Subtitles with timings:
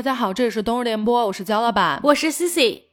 [0.00, 2.00] 大家好，这里是冬日电波，我是焦老板。
[2.04, 2.84] 我是 Cici。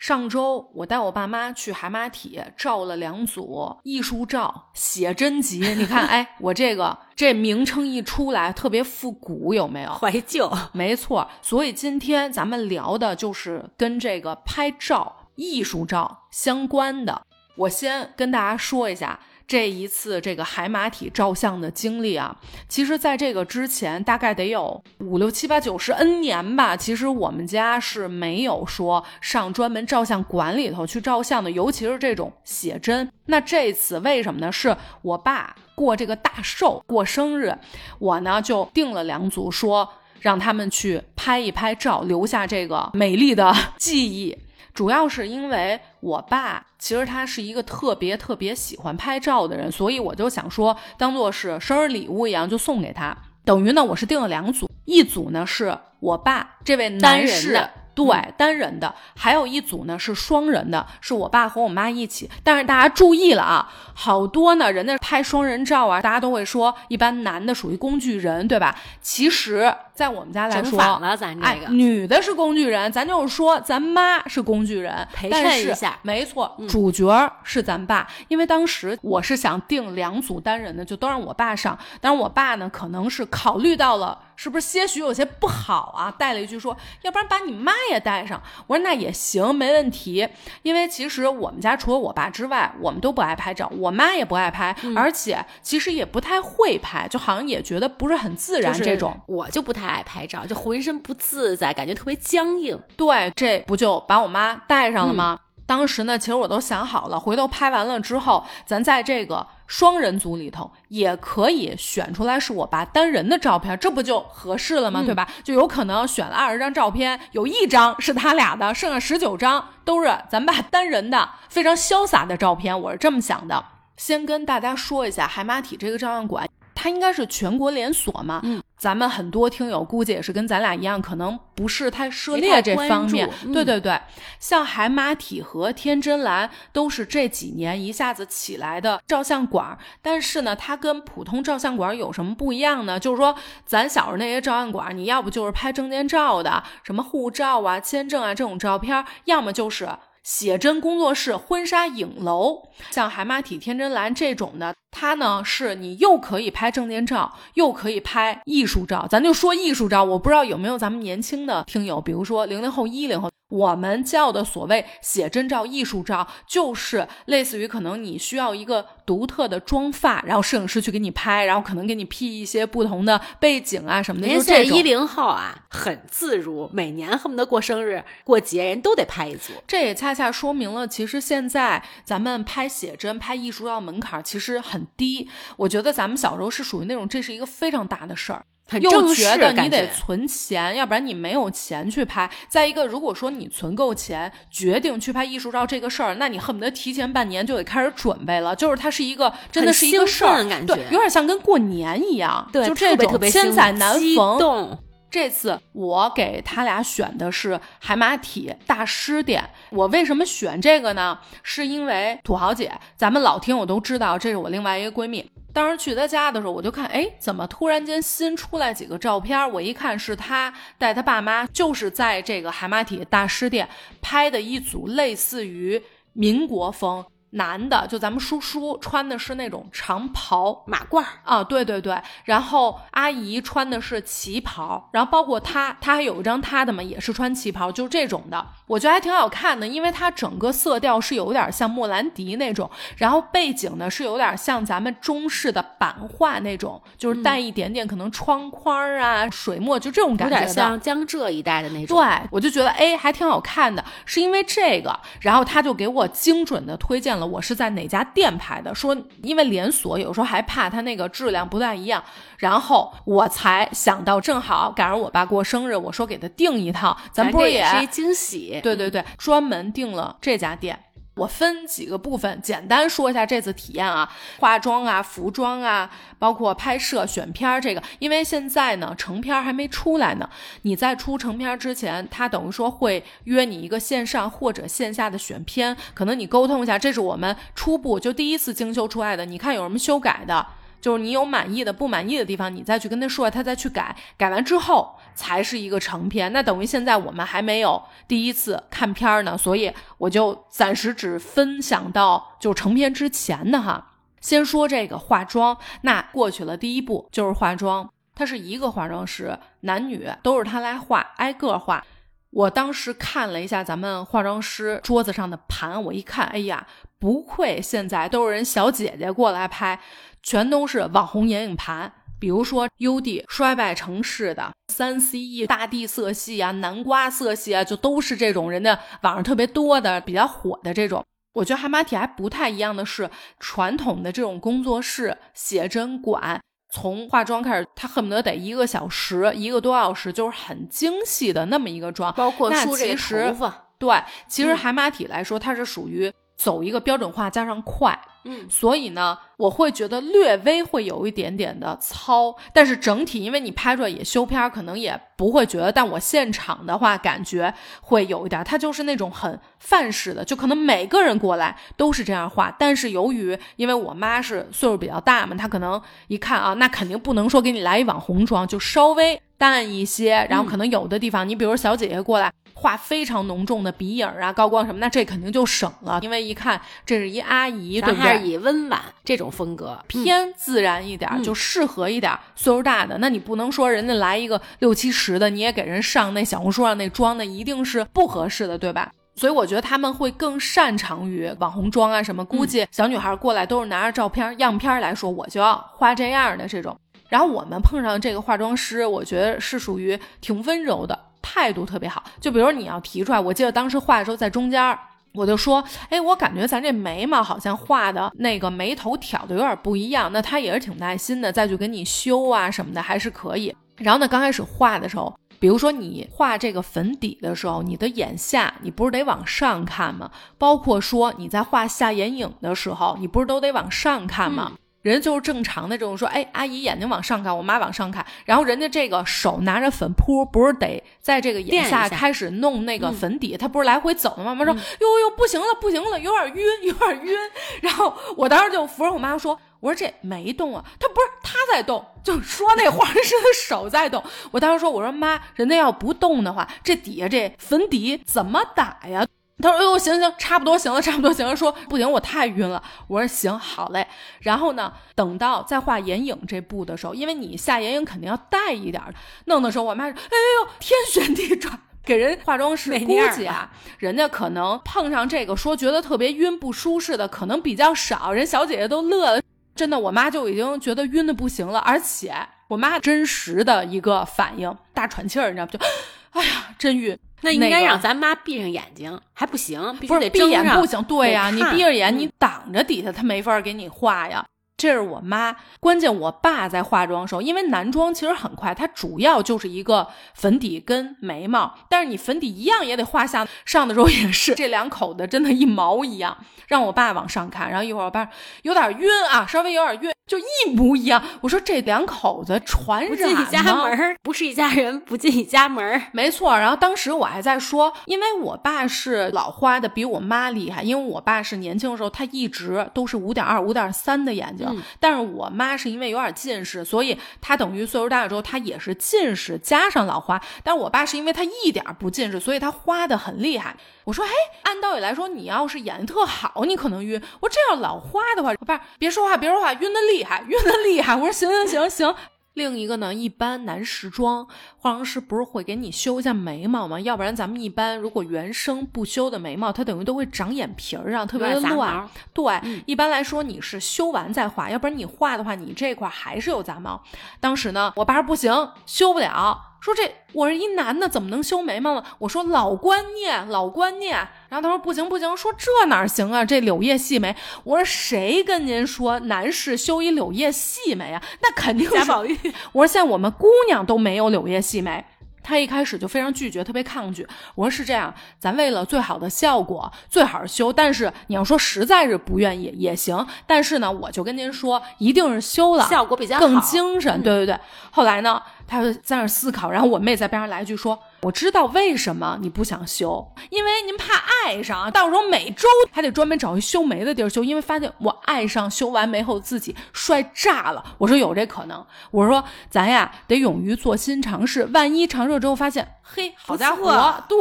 [0.00, 5.60] 上周我带我爸妈去海马体照了两组艺术照，写真集。
[5.78, 9.92] 你看，哎，我这个这名称一出来，特别复古，有没有？
[9.92, 11.30] 怀旧，没错。
[11.40, 17.22] 所以今天咱们聊的就是跟这个拍照、艺术照相关的。
[17.58, 19.20] 我先跟大家说一下。
[19.46, 22.36] 这一次这个海马体照相的经历啊，
[22.68, 26.76] 其实在这个之前大概得有五六七八九十 N 年吧。
[26.76, 33.08] 其实我们家是没有说上专门照相馆里头去照相的，尤其是这种写真。
[33.26, 34.50] 那这次为什么呢？
[34.50, 37.56] 是我爸过这个大寿过生日，
[38.00, 39.88] 我呢就定了两组，说
[40.20, 44.36] 让他们去拍一拍照，留下这个美丽的记忆。
[44.74, 53.16] 主要是因为我爸其实他是一个特别特别喜欢拍照的人，所以我就想说，当做是生日礼物一样，就送给他。
[53.44, 57.60] 等于呢，我是订了两组，一组呢是我爸这位男士。
[57.96, 62.30] 对，单人的，还有一组呢是双人的，是我爸和我妈一起。
[62.44, 68.76] 但是大家注意了啊，好多呢，人家拍双人照啊，大家都会说，一般男的属于工具人，对吧？
[69.00, 70.78] 其实，在我们家来说，
[71.16, 78.06] 咱这个，女的是工具人，咱就是说，咱妈是工具人，陪衬一下，没错，主角是咱爸。
[78.28, 81.78] 因为当时我是想定两组单人的，就都让我爸上。
[81.98, 84.18] 但是我爸呢，可能是考虑到了。
[84.36, 86.14] 是不是些许有些不好啊？
[86.16, 88.40] 带了一句说，要不然把你妈也带上。
[88.66, 90.28] 我说那也行，没问题。
[90.62, 99.18] 因为其实我们家除了我爸之外，我们都不爱拍照，我妈也不爱拍，而且其实也不太会拍，就好像也觉得不是很自然这种。
[99.26, 102.78] 我就不太爱拍照，就浑身不自在，感觉特别僵硬。
[102.96, 105.38] 对，这不就把我妈带上了吗？
[105.66, 115.02] 当时呢，其实我都想好了，回头拍完了之后，咱在这个双人组里头也可以选出来是我爸单人的照片，这不就合适了吗？
[115.04, 115.28] 对吧？
[115.42, 122.80] 就有可能选了二十张照片，有一张是他俩的，剩下十九张都是咱爸单人的，非常潇洒的照片。
[122.80, 123.64] 我是这么想的。
[123.96, 126.48] 先跟大家说一下海马体这个照相馆。
[126.76, 128.40] 它应该是全国连锁嘛？
[128.44, 133.28] 嗯，咱们很多听友估计也是跟咱俩一样，可能不是太涉猎这方面。
[133.52, 133.98] 对对对，
[134.38, 139.76] 像海马体和天真蓝都是这几年一下子起来的照相馆。
[140.02, 143.00] 但是呢，它跟普通照相馆有什么不一样呢？
[143.00, 143.34] 就是说，
[143.64, 149.88] 咱小时候那些照相馆，你要不就是拍证件照的，什么护照啊、签证啊这种照片，要么就是
[150.26, 152.64] 写真工作室、婚纱影楼。
[152.90, 154.74] 像海马体、天真蓝这种的。
[154.90, 159.06] 它呢，是你又可以拍证件照，又可以拍艺术照。
[159.08, 163.30] 咱就说艺术照，我不知道有没有咱们年轻的听友，比如说零零后、一零后。
[163.48, 174.26] 我们叫的所谓写真照、艺术照，就是类似于可能你需要一个独特的妆发，然后摄影师去给你拍，然后可能给你 P 一些不同的背景啊什么的。
[174.26, 179.52] 您现在一零后啊，很自如，每年恨不得过生日、过节人都得拍一组。
[179.66, 185.28] 这也恰恰说明了，其实现在咱们拍写真、拍艺术照门槛其实很低。
[185.56, 188.44] 我觉得咱们小时候是属于那种，这是一个非常大的事儿。
[188.80, 192.28] 又觉得你得存钱，要不然你没有钱去拍。
[192.48, 198.56] 再一个，如果说你存够钱，决定去拍艺术照这个事儿，那你恨不得提前半年就得开始准备了。
[198.56, 204.76] 就是它是一个真的是一个事儿，对，有点像跟过年一样，对，就这种千载难逢。
[205.08, 209.48] 这次我给他俩选的是海马体大师店。
[209.70, 211.16] 我为什么选这个呢？
[211.44, 215.24] 是因为土豪姐，咱们老听我都知道，这是我另外一个闺蜜。
[215.56, 219.50] 当时去他家的时候，我就看，哎，怎么突然间新出来几个照片？
[219.52, 223.66] 我一看是他带他爸妈，就是在这个海马体大师店
[224.02, 227.02] 拍的一组类似于民国风。
[227.36, 251.98] 男的就咱们叔叔穿的是那种长袍马褂啊，对对对，然后阿姨穿的是旗袍，然后包括他，他还有一张他的嘛，也是穿旗袍，就是这种的，我觉得还挺好看的，因为它整个色调是有点像莫兰迪那种，然后背景呢是有点像咱们中式的版画那种，就是带一点点可能窗框啊、水墨就这种感觉，有点像江浙一带的那种。
[251.98, 257.25] 对，我就觉得哎，还挺好看的，是因为这个，然后他就给我精准的推荐了。
[257.26, 258.74] 我是在哪家店拍的？
[258.74, 262.02] 说因为连锁有时候还怕它那个质量不太一样，
[262.38, 268.60] 然后我才想到，正好赶上我爸过生日，我说给他订一套，咱不是也是一惊喜？
[268.62, 270.78] 对对对，专门订了这家店。
[271.16, 274.06] 我分几个部分简单说一下这次体验啊，
[274.38, 280.28] 化妆啊、服装啊，包括拍摄、选片儿这个，因为现在呢成片还没出来呢。
[280.62, 290.46] 你在出成片之前，他等于说会约你一个线上或者线下的选片，可能你沟通一下，这是我们初步就第一次精修出来的，你看有什么修改的。
[290.78, 296.32] 就是你有满意的、不满意的地方，你再去跟他说，他再去改，改完之后才是一个成片。
[296.32, 303.94] 那等于现在我们还没有第一次看片儿呢，所以我就暂时只分享到就成片之前的哈。
[304.20, 311.84] 先说这个化妆，那过去了第一步就是化妆，他是一个化妆师，男女都是他来画，挨个画。
[312.30, 316.66] 我当时看了一下咱们化妆师桌子上的盘，我一看，哎呀，
[316.98, 319.80] 不愧现在都是人小姐姐过来拍，
[320.22, 331.04] 全都是网红眼影盘，比如说 UD 衰败城市的三 CE 大地色系啊，南瓜色系啊，就都是这种人家网上特别多的、比较火的这种。
[331.34, 336.40] 我觉得海马体还不太一样的是，传统的这种工作室写真馆。
[336.72, 343.68] 从化妆开始，他恨不得得一个小时、一个多小时，就是很精细的那么一个妆，包括梳这个头发。
[343.78, 347.98] 对，其实海马体来说，它是属于走一个标准化加上快。
[348.28, 355.70] 嗯，所以呢，我会觉得略微会有一点点的糙，但是整体因为你拍出来也修片，可能也不会觉得。
[355.70, 362.52] 但我现场的话，感觉会有一点，它就是那种很范式的，就可能每个人过来都是这样画。
[362.58, 370.26] 但是由于因为我妈是岁数比较大嘛，她可能一看啊，那肯定不能说给你来一网红妆，就稍微淡一些。
[370.28, 372.32] 然后可能有的地方，你比如小姐姐过来。
[372.58, 378.26] 画非常浓重的鼻影啊、高光什么，那这肯定就省了，因为一看这是一阿姨，对不对？
[378.26, 382.96] 以温婉这种风格偏自然一点，就适合一点岁数大的。
[382.96, 388.90] 那你不能说人家来一个六七十的，你也给人上那小红书上那妆，那一定是不合适的，对吧？
[389.16, 392.24] 所以我觉得他们会更擅长于网红妆啊什么。
[392.24, 396.74] 估计小女孩过来都是拿着照片样片来说，我就要画这样的这种。
[397.08, 400.98] 然后我们碰上这个化妆师，我觉得是属于挺温柔的。
[401.28, 404.78] 态度特别好，就比如你要提出来，我记得当时画的时候在中间，
[405.12, 413.52] 我就说，哎，我感觉咱这眉毛好像画的那个眉头挑的有点不一样，那他也是挺耐心的，再去给你修啊什么的，还是可以。
[413.78, 420.10] 然后呢，刚开始画的时候，比如说你画这个粉底的时候，你的眼下你不是得往上看吗？
[420.38, 424.52] 包括说你在画下眼影的时候，你不是都得往上看吗？
[424.90, 434.32] 人就是正常的这种说，哎，阿姨眼睛往上看，我妈往上看，然后人家这个手拿着粉扑，不是得在这个眼下开始弄那个粉底，他不是来回走的吗？
[434.32, 437.16] 妈妈说，哟哟，不行了，不行了，有点晕，有点晕。
[437.62, 444.00] 然后我当时就扶着我妈说，我说这没动啊，他不是他在动，就说那化妆师的手在动。
[444.30, 449.04] 我当时说，我说妈，人家要不动的话，这底下这粉底怎么打呀？
[449.42, 453.86] 他说：“哎呦，行行，差不多行了，差不多行了。”说：“不行，我太晕了。”我说：“行，好嘞。”
[454.20, 458.82] 然后呢，等到再画眼影这步的时候，因为你下眼影肯定要带一点
[459.26, 469.22] 弄的时候，我妈说：“哎呦，天旋地转，给人化妆师估计啊，人家可能碰上这个说觉得特别晕不舒适的可能比较少，人小姐姐都乐了。
[469.54, 472.14] 真的，我妈就已经觉得晕的不行了，而且
[472.48, 475.58] 我妈真实的一个反应，大喘气儿，你知道不？
[475.58, 475.64] 就，
[476.18, 480.82] 哎呀，真晕。”那应该让咱妈闭上眼睛，还不行，不是闭眼不行。
[480.84, 484.24] 对呀，你闭着眼，你挡着底下，他没法给你画呀。
[484.56, 485.36] 这是我妈。
[485.60, 493.26] 关键我爸在化妆时候，因为男装其实很快，它主要就是一个粉底跟眉毛，但是你粉底一样也得画下。
[493.44, 496.16] 上的时候也是，这两口子真的一毛一样。
[496.46, 498.08] 让我爸往上看，然后一会儿我爸
[498.42, 499.95] 有点晕啊，稍微有点晕。
[500.06, 502.96] 就一模一样，我说这两口子传染吗？
[502.96, 506.38] 不进一家门不是一家人，不进一家门没错。
[506.38, 510.62] 然后当时我还在说，因为我爸是老花的，比我妈厉害。
[510.62, 520.22] 因为我爸是年轻的时候，他一直都是五点二、五点三的眼睛，但是我妈是因为有点近视，所以她等于岁数大了之后，她也是近视加上老花。
[520.44, 523.56] 但我爸是因为他一点不近视，所以他花的很厉害。
[523.82, 524.10] 我说，哎，
[524.42, 527.02] 按道理来说，你要是眼睛特好，你可能晕。
[527.18, 530.94] 我这要老花的话，我爸别说话，别说话，晕的厉害，晕的厉害。
[530.94, 531.94] 我说行行行行。
[532.34, 534.26] 另一个呢，一般男时装
[534.58, 536.78] 化妆师不是会给你修一下眉毛吗？
[536.78, 541.88] 要不然咱们一般如果原生不修的眉毛，它等于都会长眼皮儿上，特别的乱。
[542.12, 546.82] 对，一般来说你是修完再画，要不然你画的话，你这块还是有杂毛。
[547.20, 549.40] 当时呢，我爸说不行，修不了。
[549.60, 551.84] 说这我是一男的，怎么能修眉毛呢？
[551.98, 553.96] 我说老观念，老观念。
[554.28, 556.24] 然后他说不行不行，说这哪行啊？
[556.24, 557.14] 这柳叶细眉。
[557.44, 561.02] 我说谁跟您说男士修一柳叶细眉啊？
[561.20, 562.16] 那肯定是贾宝玉。
[562.52, 564.84] 我说现在我们姑娘都没有柳叶细眉。
[565.26, 567.04] 他一开始就非常拒绝，特别抗拒。
[567.34, 570.52] 我说是这样，咱为了最好的效果，最好是修。
[570.52, 573.04] 但是你要说实在是不愿意也行。
[573.26, 577.02] 但是呢，我就跟您说，一定是修了，效果比较更精神。
[577.02, 577.36] 对对对。
[577.72, 578.22] 后来呢？
[578.48, 583.94] 他就在那思考，然后我妹在边上来一句说：“我知道为什么你不想修，因为您怕
[584.24, 590.64] 爱上，到时候每周还得专门找一修眉的地儿修，因为发现我爱上修完眉后自己帅炸了。
[590.78, 597.16] 我说有这可能，我说咱呀得勇于做新尝试，万一尝试之后发现，嘿，好家伙，对。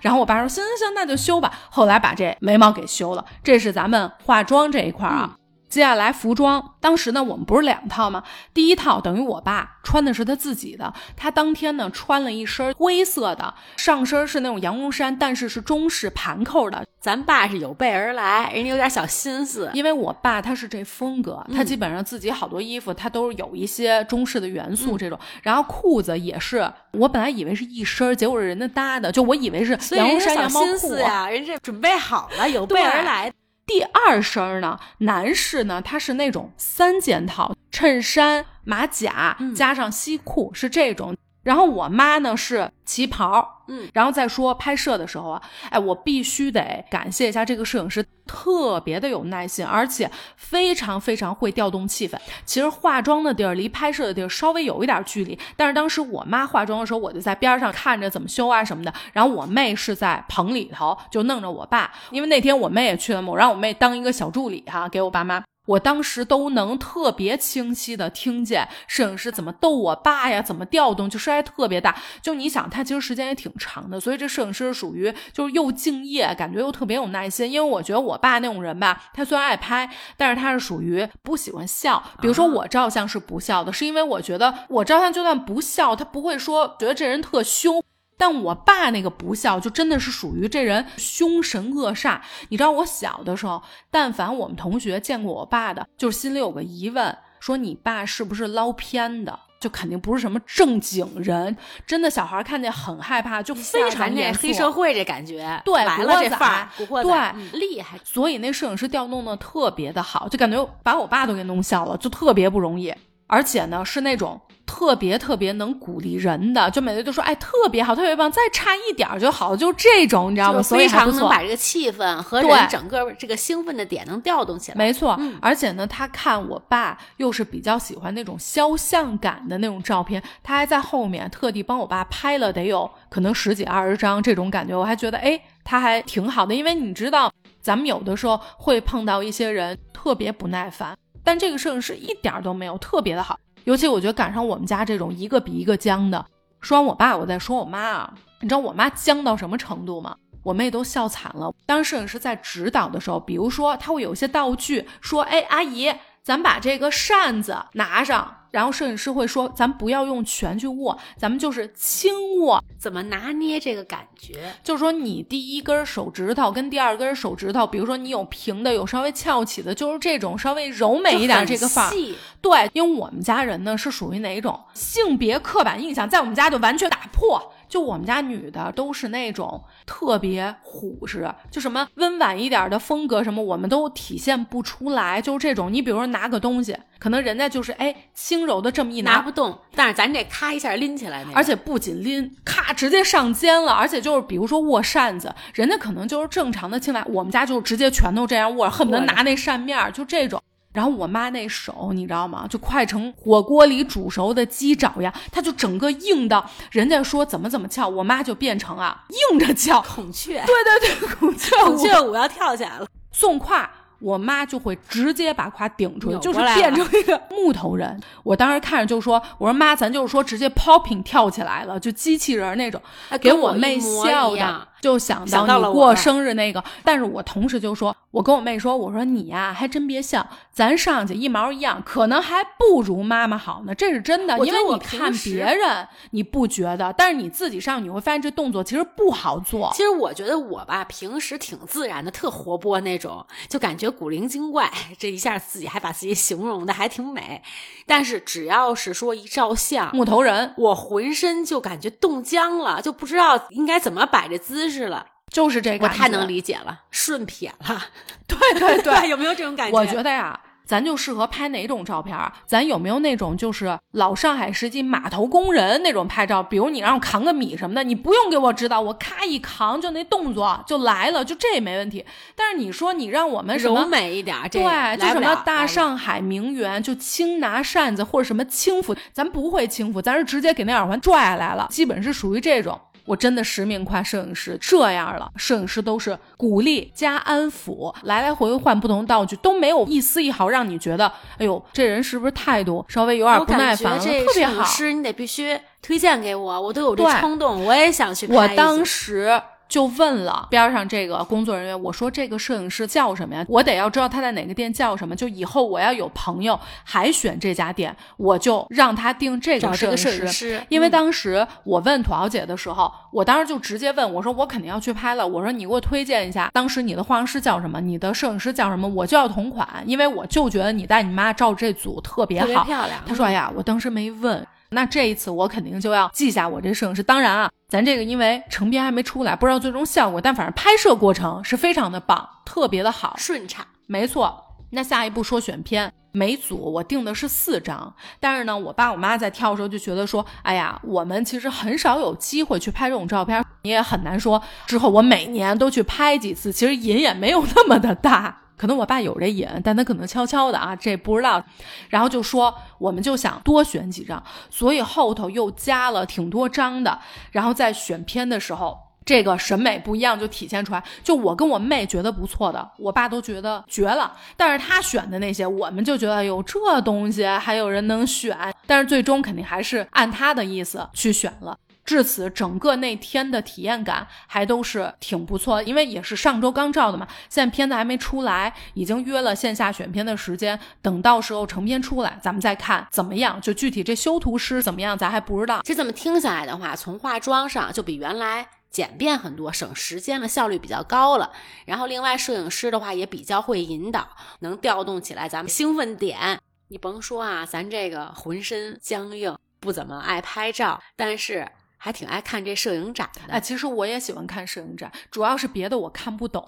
[0.00, 1.52] 然后我爸说行行行，那就修吧。
[1.70, 5.36] 后来把这眉毛给修了，这是咱们化妆这一块啊。
[5.74, 8.22] 接下来服装，当时呢我们不是两套吗？
[8.54, 16.86] 第一套等于我爸穿的是他自己的，他当天呢穿了一身灰色的上身是那种羊绒衫，但是是中式盘扣的。
[17.00, 25.18] 咱爸是有备而来，人家有点小心思，因为我爸他是这风格，他基本上自己好多衣服他都是有一些中式的元素这种。
[25.42, 33.32] 然后裤子也是，我本来以为是一身，结果是人家搭的，就我以为是羊绒衫羊毛裤呀，人家准备好了，有备而来。
[33.66, 41.16] 第二身呢，男士呢，他是那种三件套，衬衫、马甲加上西裤，是这种。
[41.42, 52.16] 然后我妈呢是旗袍，嗯，然后再说拍摄的时候啊，哎，我必须得感谢一下这个摄影师，特别的有耐心，而且非常非常会调动气氛。
[52.44, 58.92] 其实化妆的地儿离拍摄的地儿稍微有一点距离，但是当时我妈化妆的时候，我就在边上看着怎么修啊什么的。
[59.12, 65.42] 然后我妹是在棚里头就弄着我爸，因为那天我妹也去了嘛，我让我妹当一个小助理哈，给我爸妈。
[65.66, 71.96] 我当时都能特别清晰的听见摄影师怎么逗我爸呀，怎么调动，就声还特别大。
[72.20, 77.50] 就你想，他其实时间也挺长的，所以这摄影师属于就是又敬业，感觉又特别有耐心。
[77.50, 82.02] 因为我觉得我爸那种人吧，他虽然爱拍，但是他是属于不喜欢笑。
[82.20, 87.82] 比如说我照相是不笑的，是因为我觉得我照相就算不笑，他不会说觉得这人特凶。
[88.16, 92.20] 但我爸那个不孝，就真的是属于这人凶神恶煞。
[92.48, 99.40] 你知道我小的时候，但凡我们同学见过我爸的，就心里有个疑问，说你爸是不是捞偏的？
[99.60, 101.56] 就肯定不是什么正经人。
[101.86, 105.60] 真的，小孩看见很害怕，就非常严黑社会这感觉。
[105.64, 106.68] 对，来了这范儿，
[107.02, 107.98] 对，厉害。
[108.04, 112.94] 所以那摄影师调弄的特别的好，就感觉把我爸都给弄笑了，就特别不容易。
[113.26, 114.38] 而且呢，是那种。
[114.66, 120.62] 特别特别能鼓励人的，就每次都说哎特别好，特别棒，再差一点就好，就这种你知道吗？
[120.62, 124.76] 非常能把这个气氛和人整个这个兴奋的点能调动起来。
[124.76, 137.30] 没错，而且呢，他看我爸又是比较喜欢那种肖像感的那种照片，他还在后面特地帮我爸拍了得有可能十几二十张这种感觉，我还觉得哎他还挺好的，因为你知道
[137.60, 143.38] 咱们有的时候会碰到一些人特别不耐烦，但这个摄影师一点都没有，特别的好。
[143.64, 146.24] 尤其我觉得赶上我们家这种一个比一个僵的，
[146.60, 150.16] 说完我爸，我再说我妈啊，你知道我妈僵到什么程度吗？
[150.42, 151.52] 我妹都笑惨了。
[151.64, 155.90] 当摄影师在指导的时候，比如说他会有一些道具，说，哎，阿姨。
[156.24, 162.64] 咱把这个扇子拿上，然后摄影师会说：“咱不要用拳去握，咱们就是轻握。
[162.78, 164.54] 怎么拿捏这个感觉？
[164.62, 172.14] 就是说，你第一根手指头跟第二根手指头，比如说你有平的，有稍微翘起的，就是这种稍微柔美一点这个范儿。
[172.40, 177.52] 对，因为我们家人呢是属于哪种性别刻板印象，在我们家就完全打破。
[177.74, 185.20] 就我们家女的都是那种特别虎实，就什么温婉一点的风格，什么我们都体现不出来。
[185.20, 200.40] 就是这种，你比如说拿个东西，可能人家就是哎轻柔的这么一拿不动，但是咱这咔一下拎起来，而且不仅拎，咔直接上肩了，而且就是比如说握扇子，人家可能就是正常的轻来，我们家就直接拳头这样握，恨不得拿那扇面，就这种。
[200.74, 202.46] 然后我妈那手你知道吗？
[202.50, 210.44] 就快成火锅里煮熟的鸡爪呀，她就整个硬到人家说怎么怎么翘，我妈就变成啊硬着翘孔雀。
[210.44, 213.70] 对对对，孔雀孔雀舞要跳起来了，送胯。
[214.00, 217.98] 我妈就会直接把胯顶出去，就是变成一个木头人。
[218.22, 222.78] 我当时看着就说：“我说妈，咱就是说直接 popping 跳起来了，就机器人那种。”
[223.18, 226.62] 给我妹笑的，就想到你过生日那个。
[226.84, 233.74] 但是我同时就说：“我跟我妹说，我说你呀，还真别笑，咱上去一毛一样，可能还不如妈妈好呢。
[233.74, 239.70] 这是真的，因为你看别人你不觉得，但是你自己上你会发现这动作其实不好做。
[239.72, 243.94] 其实我觉得我吧，平时挺自然的，特活泼那种，就感觉。
[243.94, 247.40] 古灵精怪，这一下自己还把自己形容的还挺美，
[247.86, 255.06] 但是只要是说一照相，木头人，我浑身就感觉冻僵了，就不知道应该怎么摆这姿势了。
[255.32, 257.82] 就是这个，我太能理解了，顺撇了。
[258.28, 259.76] 对对对， 有没有这种感觉？
[259.76, 260.38] 我觉得呀。
[260.66, 262.32] 咱就适合拍哪种照片啊？
[262.46, 266.42] 咱有没有那种就是老上海时期码头工人那种拍照？
[266.42, 272.02] 比如你让我扛个米什么的，你不用给我指导，我咔一扛就那动作就来了，就这也没问题。
[272.34, 282.80] 但是你说你让我们柔美一点，对，就什么大上海名媛，就轻拿扇子或者什么轻抚，咱不会轻抚，咱是直接给那耳环拽下来了，基本是属于这种。
[283.04, 291.06] 我真的实名夸摄影师，这样了，摄影师都是鼓励加安抚，来来回回换不同道具，都没有一丝一毫让你觉得，
[291.38, 293.98] 哎呦，这人是不是态度稍微有点不耐烦了？
[293.98, 294.64] 特别好。
[294.64, 298.34] 师，你得必须推荐给我，我都有这冲动，我也想去拍。
[298.34, 299.40] 我当时。
[299.68, 303.44] 就问了边上这个工作人员，我说这个摄影师叫什么呀？
[303.48, 305.16] 我得要知道他在哪个店叫什么。
[305.16, 310.62] 就以后我要有朋友还选这家店，我就让他定这个摄影师。
[310.68, 317.80] 因为当时我问土豪姐的时候，我当时就直接问我说我肯定要去拍了，我说你给我推荐一下，当时你的化妆师叫什么？
[317.80, 318.86] 你的摄影师叫什么？
[318.88, 323.00] 我就要同款，因为我就觉得你带你妈照这组特别好，漂亮。
[323.06, 324.46] 他说哎呀，我当时没问。
[324.74, 327.02] 那这一次我肯定就要记下我这摄影师。
[327.02, 333.66] 当然啊，咱这个因为成片还没出来，不知道最终效果，但反正拍摄过程是非常的棒，特别的好，顺畅。
[333.86, 334.42] 没错。
[334.70, 348.40] 那下一步说选片，每组我定的是四张，但是呢，我爸我妈在挑的时候就觉得说，哎呀，我们其实很少有机会去拍这种照片，你也很难说之后我每年都去拍几次，其实瘾也没有那么的大。
[348.56, 351.44] 可能我爸有这瘾，但他可能悄悄的啊，这不知道。
[351.88, 356.98] 然后就说，我们就想多选几张，所以后头又加了挺多张的。
[357.32, 360.82] 然后在选片的时候，这个审美不一样就体现出来。
[361.02, 364.12] 就我跟我妹觉得不错的，我爸都觉得绝了。
[364.36, 368.36] 但是他选的那些，我们就觉得有这东西还有人能选。
[368.66, 371.58] 但是最终肯定还是按他的意思去选了。
[371.84, 383.38] 至此，整个那天的体验感还都是挺不错，因为也是上周刚照的嘛，现在片子还没出来，已经约了线下选片的时间，等到时候成片出来，咱们再看怎么样。
[383.38, 385.60] 就具体这修图师怎么样，咱还不知道。
[385.62, 391.30] 这这么听下来的话，从化妆上就比原来简便很多，省时间了，效率比较高了。
[391.66, 396.40] 然后另外摄影师的话也比较会引导，能调动起来咱们兴奋点。
[396.68, 401.46] 你甭说啊，咱这个浑身僵硬，不怎么爱拍照，但是。
[401.84, 406.42] 还挺爱看这摄影展的，哎，其实我也喜欢看摄影展，主要是别的我看不懂，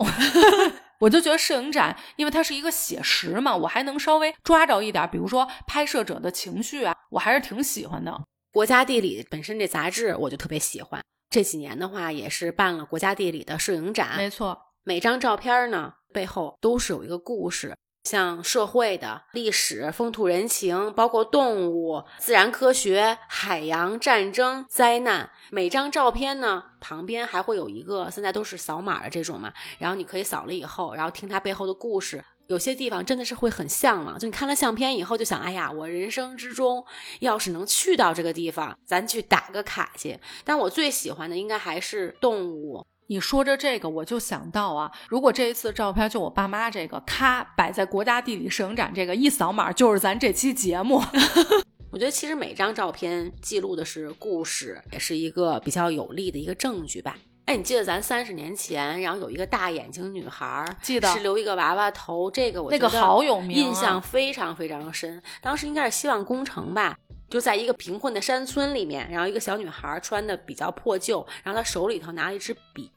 [1.00, 8.18] 我就觉得摄影展，因为它是一个写实嘛，我还能稍微抓着一点，比如说拍摄者的情绪啊，我还是挺喜欢的。
[8.50, 17.76] 国家地理本身这杂志我就特别喜欢，这几年的话也是办了国家地理的摄影展，没错，每张照片呢背后都是有一个故事。
[18.06, 32.24] 像社会的历史、风土人情，包括动物、自然科学、海洋、战争、灾难，每张照片呢旁边还会有一个，现在都是扫码的这种嘛，然后你可以扫了以后，然后听它背后的故事。
[32.46, 36.84] 有些地方真的是会很向往，就你看了相片以后就想，哎呀，我人生之中
[37.18, 40.16] 要是能去到这个地方，咱去打个卡去。
[40.44, 42.86] 但我最喜欢的应该还是动物。
[43.08, 51.00] 你说着这个，我就想到啊，如果这一次照片就我爸妈这个，咔摆在国家地理摄影展，这个一扫码就是咱这期节目。
[51.90, 57.16] 我觉得其实每张照片记录的是故事，也是一个比较有力的一个证据吧。
[57.44, 65.22] 哎，你记得咱三十年前，然后有一个大眼睛女孩，记得是留一个娃娃头，这个我那个好有名，印象非常非常深。
[65.40, 66.98] 当时应该是希望工程吧。
[67.28, 72.90] 就在一个贫困的山村里面，然后一个小女孩穿的比较破旧，然后她手里头拿了一支笔，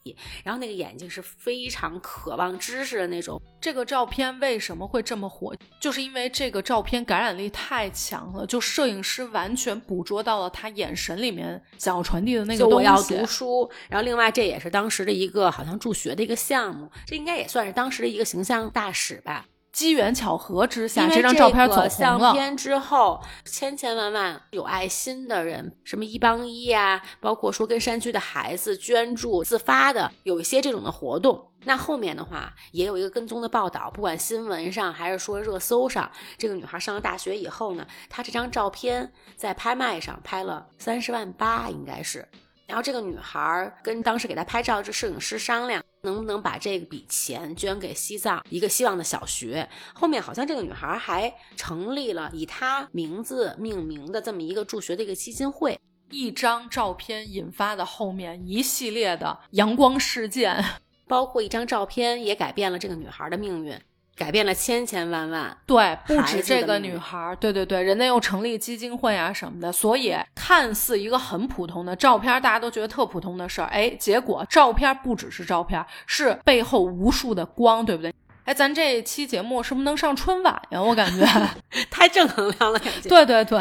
[0.44, 3.42] 然后那个眼睛是非常渴望知识的那种。
[3.60, 5.56] 这个照片为什么会这么火？
[5.82, 12.76] 就是因为这个照片感染力太强了，就摄影师完全捕捉到了他眼神里面想要传递的那个东西。
[12.76, 19.46] 我要读书，然后另外这也是当时的一个好像助学的一个项目，这应该也算是当时的一个形象大使吧。
[19.80, 21.90] 机缘巧合之下，这张照片走红了。
[21.90, 31.50] 相片之后，千千万万有爱心的人，什么一帮一啊，包括说跟山区的孩子捐助、自发的，有一些这种的活动。
[31.64, 42.28] 那后面的话，也有一个跟踪的报道，不管新闻上还是说热搜上，这个女孩上了大学以后呢，她这张照片在拍卖上拍了三十万八，应该是。
[42.68, 49.68] 然后这个女孩跟当时给她拍照这摄影师商量，能不能把这笔钱捐给西藏一个希望的小学。
[49.94, 55.80] 后面好像这个女孩还成立了以她名字命名的这么一个助学的一个基金会。
[56.12, 60.64] 一张照片引发的后面一系列的阳光事件，
[61.08, 63.80] 包括一张照片也改变了这个女孩的命运。
[64.20, 78.14] 改变了千千万万，对，不止这个女孩，对对对，人家又成立基金会啊什么的，所以看似一个很普通的照片，大家都觉得特普通的事儿，哎，结果照片不只是照片，是背后无数的光，对不对？
[78.44, 80.82] 哎，咱这期节目是不是能上春晚呀？
[80.82, 81.26] 我感觉
[81.90, 83.08] 太正能量了，感觉。
[83.08, 83.60] 对对对，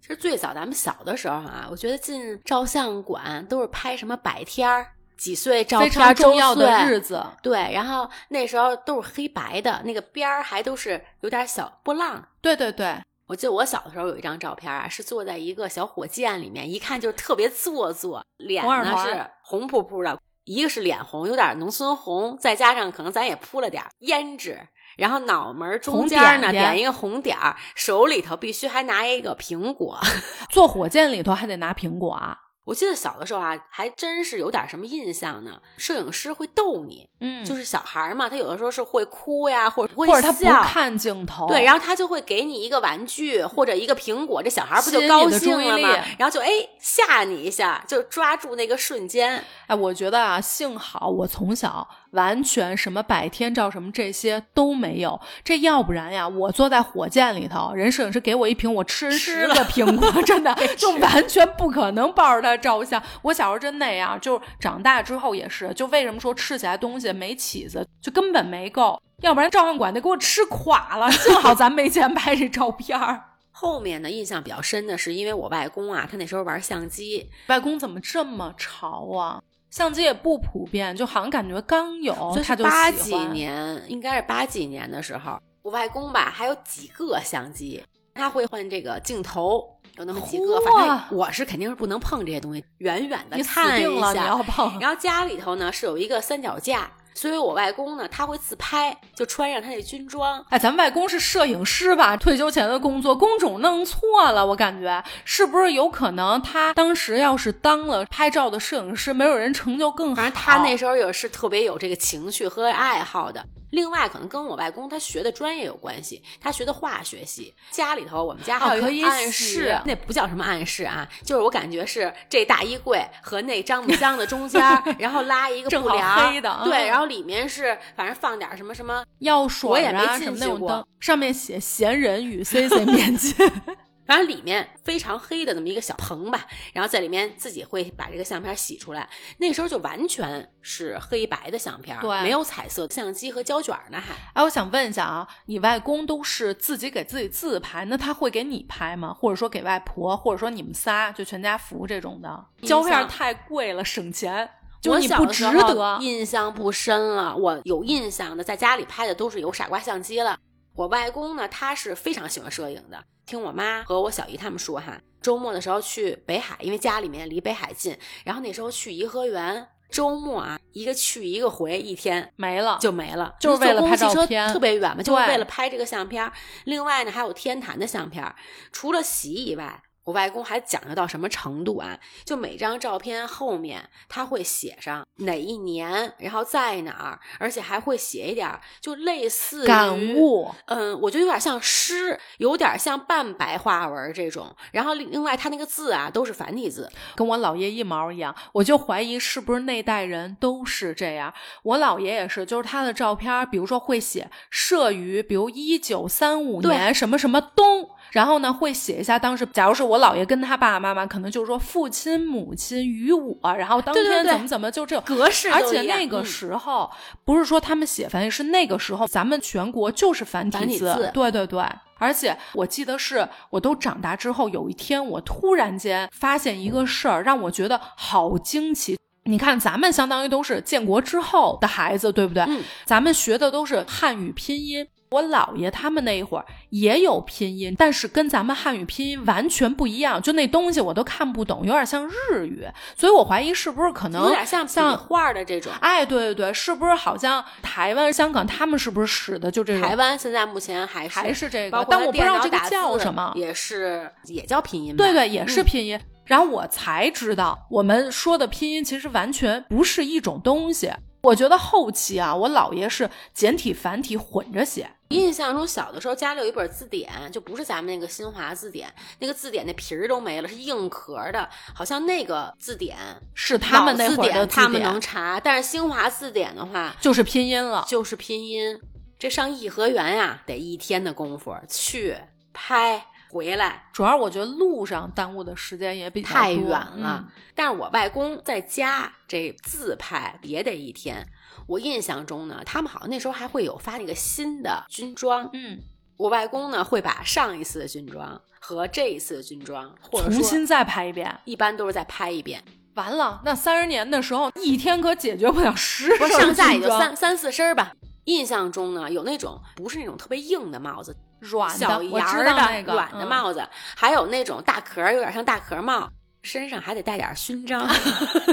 [0.00, 4.92] 其实最早咱们小的时候啊，我觉得进照相馆都是拍什么百天儿。
[5.18, 12.24] 几岁照片重要的日子，对，然后那时候都是黑白的，那个边儿还都是有点小波浪。
[12.40, 24.56] 对对对，我记得我小的时候有一张照片啊，是坐在一个小火箭里面，一看就是特别做作，脸呢是红扑扑的，一个是脸红，有点农村红，再加上可能咱也铺了点胭脂，
[24.96, 29.98] 然后脑门中间呢点点点一个红点儿，手里头必须还拿一个苹果。
[30.48, 32.38] 坐火箭里头还得拿苹果啊。
[32.68, 35.58] 我记得小的时候啊，还真是有点什么印象呢。
[35.78, 45.88] 摄影师会逗你，嗯就是小孩儿嘛，他有的时候是会哭呀，或者会或者他不笑看镜头，对，然后他就会给你一个玩具或者一个苹果，这小孩不就高兴了吗？
[46.18, 49.42] 然后就哎吓你一下，就抓住那个瞬间。
[49.66, 63.02] 哎，我觉得啊，幸好我从小完全什么百天照什么这些都没有，这要不然呀，我坐在火箭里头，人摄影师给我一瓶，我吃人十个苹果， 真的就完全不可能抱着它照相。
[63.22, 71.10] 我小时候真那样，就长大之后也是，就为什么说吃起来东西没起子，就根本没够，要不然照相馆得给我吃垮了。
[71.12, 73.24] 幸好咱没钱拍这照片儿。
[73.50, 79.42] 后面呢，印象比较深的是，因为我外公啊，他那时候玩相机，外公怎么这么潮啊？
[79.70, 83.14] 相机也不普遍，就好像感觉刚有就哦他就是八几。
[83.14, 87.82] 年，应该是八几年的时候，我外公吧还有几个相机，
[88.14, 89.74] 他会换这个镜头。
[89.96, 94.20] 有那么几个，反正我是肯定是不能碰这些东西，远远的你死定了，你。
[94.20, 94.78] 要碰。
[94.78, 102.16] 然后家里头呢是有一个三脚架，所以我外公呢他会自拍，就穿上他那军装，哎，咱们外公是摄影师吧？
[102.16, 110.14] 退休前的工作，工种弄错了，我感觉是不是有可能他当时要是当了拍照的摄影师，没有人成就更好。
[110.14, 113.44] 反正他那时候也是特别有这个情绪和爱好的。
[113.70, 117.54] 另外，可能跟我外公他学的专业有关系，他学的化学系。
[117.70, 124.60] 家里头我们家还有暗洗室，那不叫什么暗室啊，就是我感觉是这大衣柜和那樟木箱的中间，
[124.98, 133.34] 然后拉一个布帘儿黑的啊对，然后里面是反正放点什么什么药水我也没啊进去过什么那种灯，上面写“闲人与 C C 面基
[134.08, 139.06] 反正里面非常黑的那么一个小棚吧，然后在里面自己会把这个相片洗出来。
[139.36, 144.14] 那时候就完全是黑白的相片，对没有彩色相机和胶卷呢，还。”。
[144.32, 149.12] 哎，我想问一下啊，你外公都是自己给自己自拍，那他会给你拍吗？
[149.12, 152.46] 或者说给外婆，或者说你们仨就全家福这种的？
[152.62, 154.48] 胶片象太贵了，省钱，
[154.80, 155.98] 就我你不值得。
[156.00, 157.36] 印象不深了。
[157.36, 160.38] 我有印象的，在家里拍的都是有傻瓜相机了。
[160.78, 163.04] 我外公呢，他是非常喜欢摄影的。
[163.26, 176.32] 听我妈和我小姨他们说哈，周末的时候去北海，因为家里面离北海近，然后那时候去颐和园，周末啊，一个去一个回，一天没了，就没了，就是为了拍照片特别远嘛，就是为了拍这个相片儿。
[176.62, 178.36] 另外呢，还有天坛的相片儿，
[178.70, 179.82] 除了洗以外。
[180.08, 181.98] 我外公还讲究到什么程度啊？
[182.24, 190.50] 就每张照片后面他会写上哪一年，然后在哪儿，而且还会写一点儿，就类似感悟。
[190.64, 194.56] 嗯，我觉得有点像诗，有点像半白话文这种。
[194.72, 201.34] 然后另另外，他那个字啊都是繁体字，跟我姥爷一毛一样，我就怀疑是不是那代人都是这样。
[201.62, 215.04] 我姥爷也是，就是他的照片，比如说会写摄于，比如一九三五年什么什么冬，然后呢会写一下当时，假如是我姥爷跟他爸爸妈妈，可能就是说父亲母亲与我，然后当天怎么怎么就这种。
[215.04, 216.90] 格式而且那个嗯时候、
[217.24, 221.62] 不是说他们写繁体，是那个时候咱们全国就是繁体字，繁体字对对对。
[222.00, 228.96] 而且我记得是，我都长大之后，有一天我突然间发现一个事儿，让我觉得好惊奇。
[229.24, 232.44] 你看，咱们相当于都是建国之后的孩子，对不对？
[232.44, 234.86] 嗯咱们学的都是汉语拼音。
[235.10, 242.66] 我姥爷他们那一会儿也有拼音，但是跟咱们汉语拼音完全不一样，就那东西我都看不懂，有点像日语，
[242.96, 245.72] 所以我怀疑是不是可能有点像笔像画的这种。
[245.80, 249.88] 哎，对对对，是不是好像台湾、香港他们是不是使的就这种？
[249.88, 253.32] 台湾现在目前还是还是这包个，但我不知道这个叫什么。
[253.34, 255.04] 也是也叫拼音吧。
[255.04, 255.98] 对对，也是嗯拼音。
[256.26, 260.92] 然后我才知道，我们说的拼音其实完全不是一种东西。
[261.28, 264.90] 我觉得后期啊，我姥爷是简体繁体混着写。
[265.08, 272.96] 印象中小的时候家里有一本字典，就不是咱们那个新华字典，那个字典那皮儿都没了，是硬壳的，好像那个字典
[273.34, 277.84] 是他们那会儿的典他们能查，但是新华字典的话就是拼音了。
[277.88, 278.80] 就是拼音。
[279.18, 282.16] 这上颐和园呀、得一天的功夫去
[282.52, 287.24] 拍回来，主要我觉得路上耽误的时间也比较太远了。
[287.26, 291.26] 嗯但是我外公在家这自拍也得一天。
[291.66, 295.50] 我印象中呢，他们好像那时候还会有发那个新的军装。
[295.52, 295.80] 嗯，
[296.16, 301.40] 我外公呢会把上一次的军装和这一次的军装，或者重新再拍一遍。
[301.44, 302.62] 一般都是再拍一遍。
[302.94, 307.92] 完了，那三十年的时候，一天可解决不了十不是身上下也就三三四身儿吧。
[308.24, 316.08] 印象中呢，有那种不是那种特别硬的帽子，软的，小我知檐儿的道那个软的嗯帽子，还有那种大壳，有点像大壳帽，
[316.42, 317.88] 身上还得带点勋章，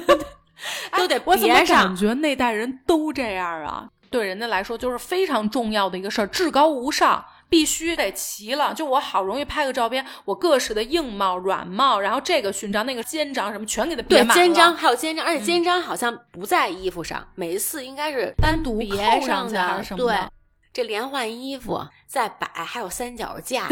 [0.97, 1.95] 都得别上感。
[1.95, 3.87] 觉那代人都这样啊？
[4.09, 8.73] 对人家来说就是非常重要的一个事儿，至高无上，必须得齐了。
[8.73, 20.15] 就我好容易拍个照片，我各式的硬帽、软帽，然后这个勋章、那个肩章什么全给它别，满了肩章还有肩章，而且肩章好像不在衣服上，每一次应该是单独别扣上去的，对
[20.75, 23.65] 这连换衣服再摆，还有三脚架，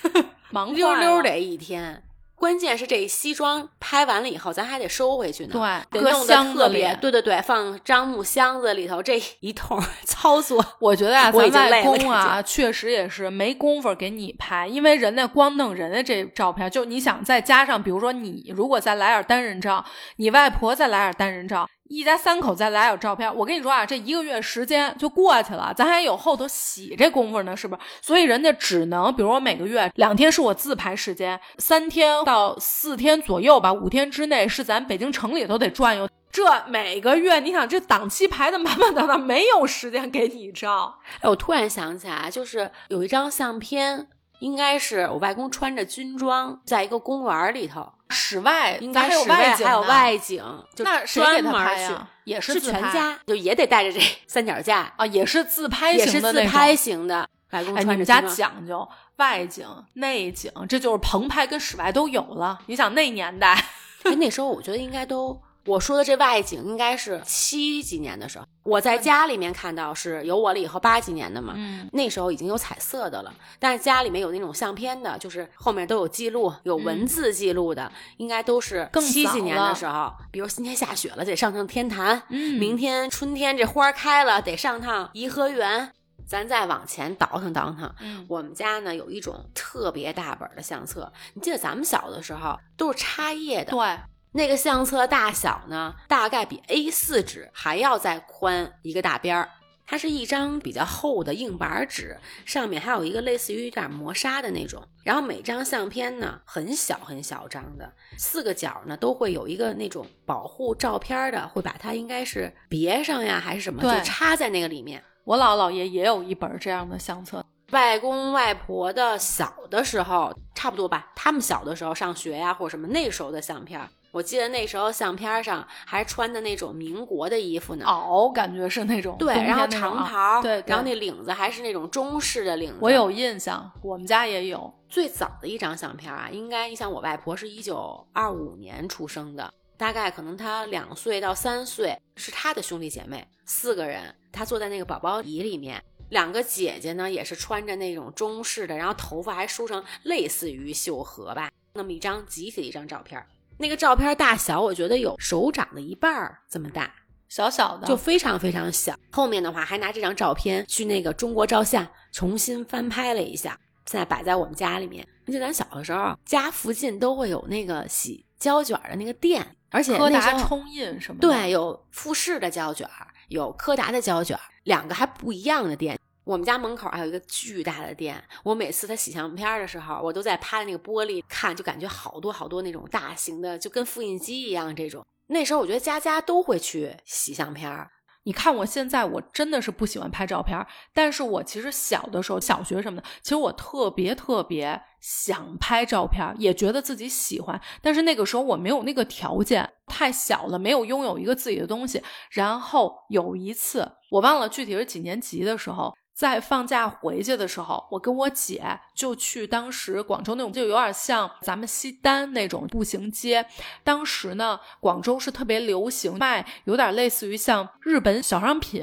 [0.48, 2.02] 忙溜溜的一天。
[2.34, 5.52] 关键是这西装拍完了以后，咱还得收回去呢。
[5.90, 6.98] 对，搁得弄得箱子里特别，。
[7.02, 10.64] 对对对，放樟木箱子里头，这一通 操作。
[10.80, 19.84] 我觉得啊，咱外公啊，确实也是没工夫给你拍，因为人家光弄人家这照片，就你想再加上，比如说你如果再来点单人照，
[20.16, 27.80] 你外婆再来点单人照，一家三口再来点照片，我跟你说啊，这一个月时间就过去了，咱还有后头洗这功夫呢，是不是？
[28.02, 36.08] 所以人家只能，比如我每个月两天是我自拍时间，三天到四天左右吧，五天之内是咱北京城里头得转悠。
[36.32, 40.98] 这每个月，你想这档期排的满满当当，没有时间给你照。
[41.20, 44.08] 哎，我突然想起来，就是有一张相片，
[44.40, 50.42] 应该是我外公穿着军装，在一个公园里头，室外应该室外还有，外景，
[50.74, 52.08] 就那谁给他拍呀？
[52.24, 56.74] 也是全家，就也得带着这 三脚架，啊，也是自拍也是自拍。
[56.76, 57.28] 型的。
[57.52, 62.58] 外公穿着们家讲究外景、内景，这就是棚拍跟室外都有了。
[62.66, 63.54] 你想那年代，
[64.02, 85.92] 哎，那时候我觉得应该都，我说的这外景应该是七几年的时候，我在家里面看到是有我了以后八几年的嘛，嗯，那时候已经有彩色的了，但是家里面有那种相片的，就是后面都有记录，有文字记录的，应该都是七几年的时候，比如今天下雪了，得上趟天坛，嗯明天春天这花开了，得上趟颐和园。
[86.28, 93.96] 咱再往前倒腾倒腾，嗯我们家呢有一种特别大本的相册，你记得咱们小的时候都是插页的，对，
[94.36, 99.48] 那个相册大小呢，大概比 A 4纸还要再宽一个大边儿。
[99.86, 104.82] 它是一张比较厚的硬板纸，上面还有一个类似于有点磨砂的那种。
[105.02, 115.02] 然后每张相片呢，很小很小张的，四个角呢都会有一个那种保护照片的，会把它应该是别上呀还是什么，就插在那个里面。
[115.24, 117.42] 我姥姥爷也有一本这样的相册。
[117.70, 127.84] 外公外婆的小的时候，差不多吧，他们小的时候上学呀或者什么，那时候的相片儿，我记得那时候相片上还穿的那种民国的衣服呢。
[127.84, 132.78] 袄感觉是那种对，然后长袍，对，对然后那领子还是那种中式的领子。
[132.80, 134.72] 我有印象，我们家也有。
[134.88, 145.82] 最早的一张相片啊，应该你想我外婆是一九二五年出生的，大概可能她两岁到三岁，是她的兄弟姐妹四个人，她坐在那个宝宝椅里面。
[146.08, 153.26] 两个姐姐呢，也是穿着那种中式的，然后头发还梳成类似于秀禾吧，那么一张集体的一张照片儿。
[153.58, 156.92] 那个照片大小，我觉得有手掌的一半儿这么大，
[157.28, 158.94] 小小的，就非常非常小。
[159.10, 165.06] 后面的话还拿这张照片去那个中国照相重新翻拍了一下，现在摆在我们家里面。
[165.26, 171.28] 而且咱小的时候，家附近都会有那个洗胶卷的那个店，而且柯达冲印什么的。
[171.28, 172.88] 对，有富士的胶卷，
[173.28, 175.98] 有柯达的胶卷，两个还不一样的店。
[176.26, 185.06] 我们家门口还有一个巨大的店，我每次他洗相片的时候，我都在趴在那个玻璃看，就感觉好多好多那种大型的，就跟复印机一样这种。
[185.28, 187.88] 那时候我觉得家家都会去洗相片儿，
[188.24, 202.02] 你看我现在，我真的是不喜欢拍照片儿，但是我其实小的时候，小学什么的，其实我特别特别想拍照片儿，也觉得自己喜欢，但是那个时候我没有那个条件，太小了，没有拥有一个自己的东西。
[202.32, 205.94] 然后有一次，我忘了具体是几年级的时候。
[206.16, 213.46] 在放假回去的时候，我跟我姐就去当时广州那种，就有点像咱们西单那种步行街。
[213.84, 218.82] 当时呢，广州是特别流行卖，有点类似于像日本小商品。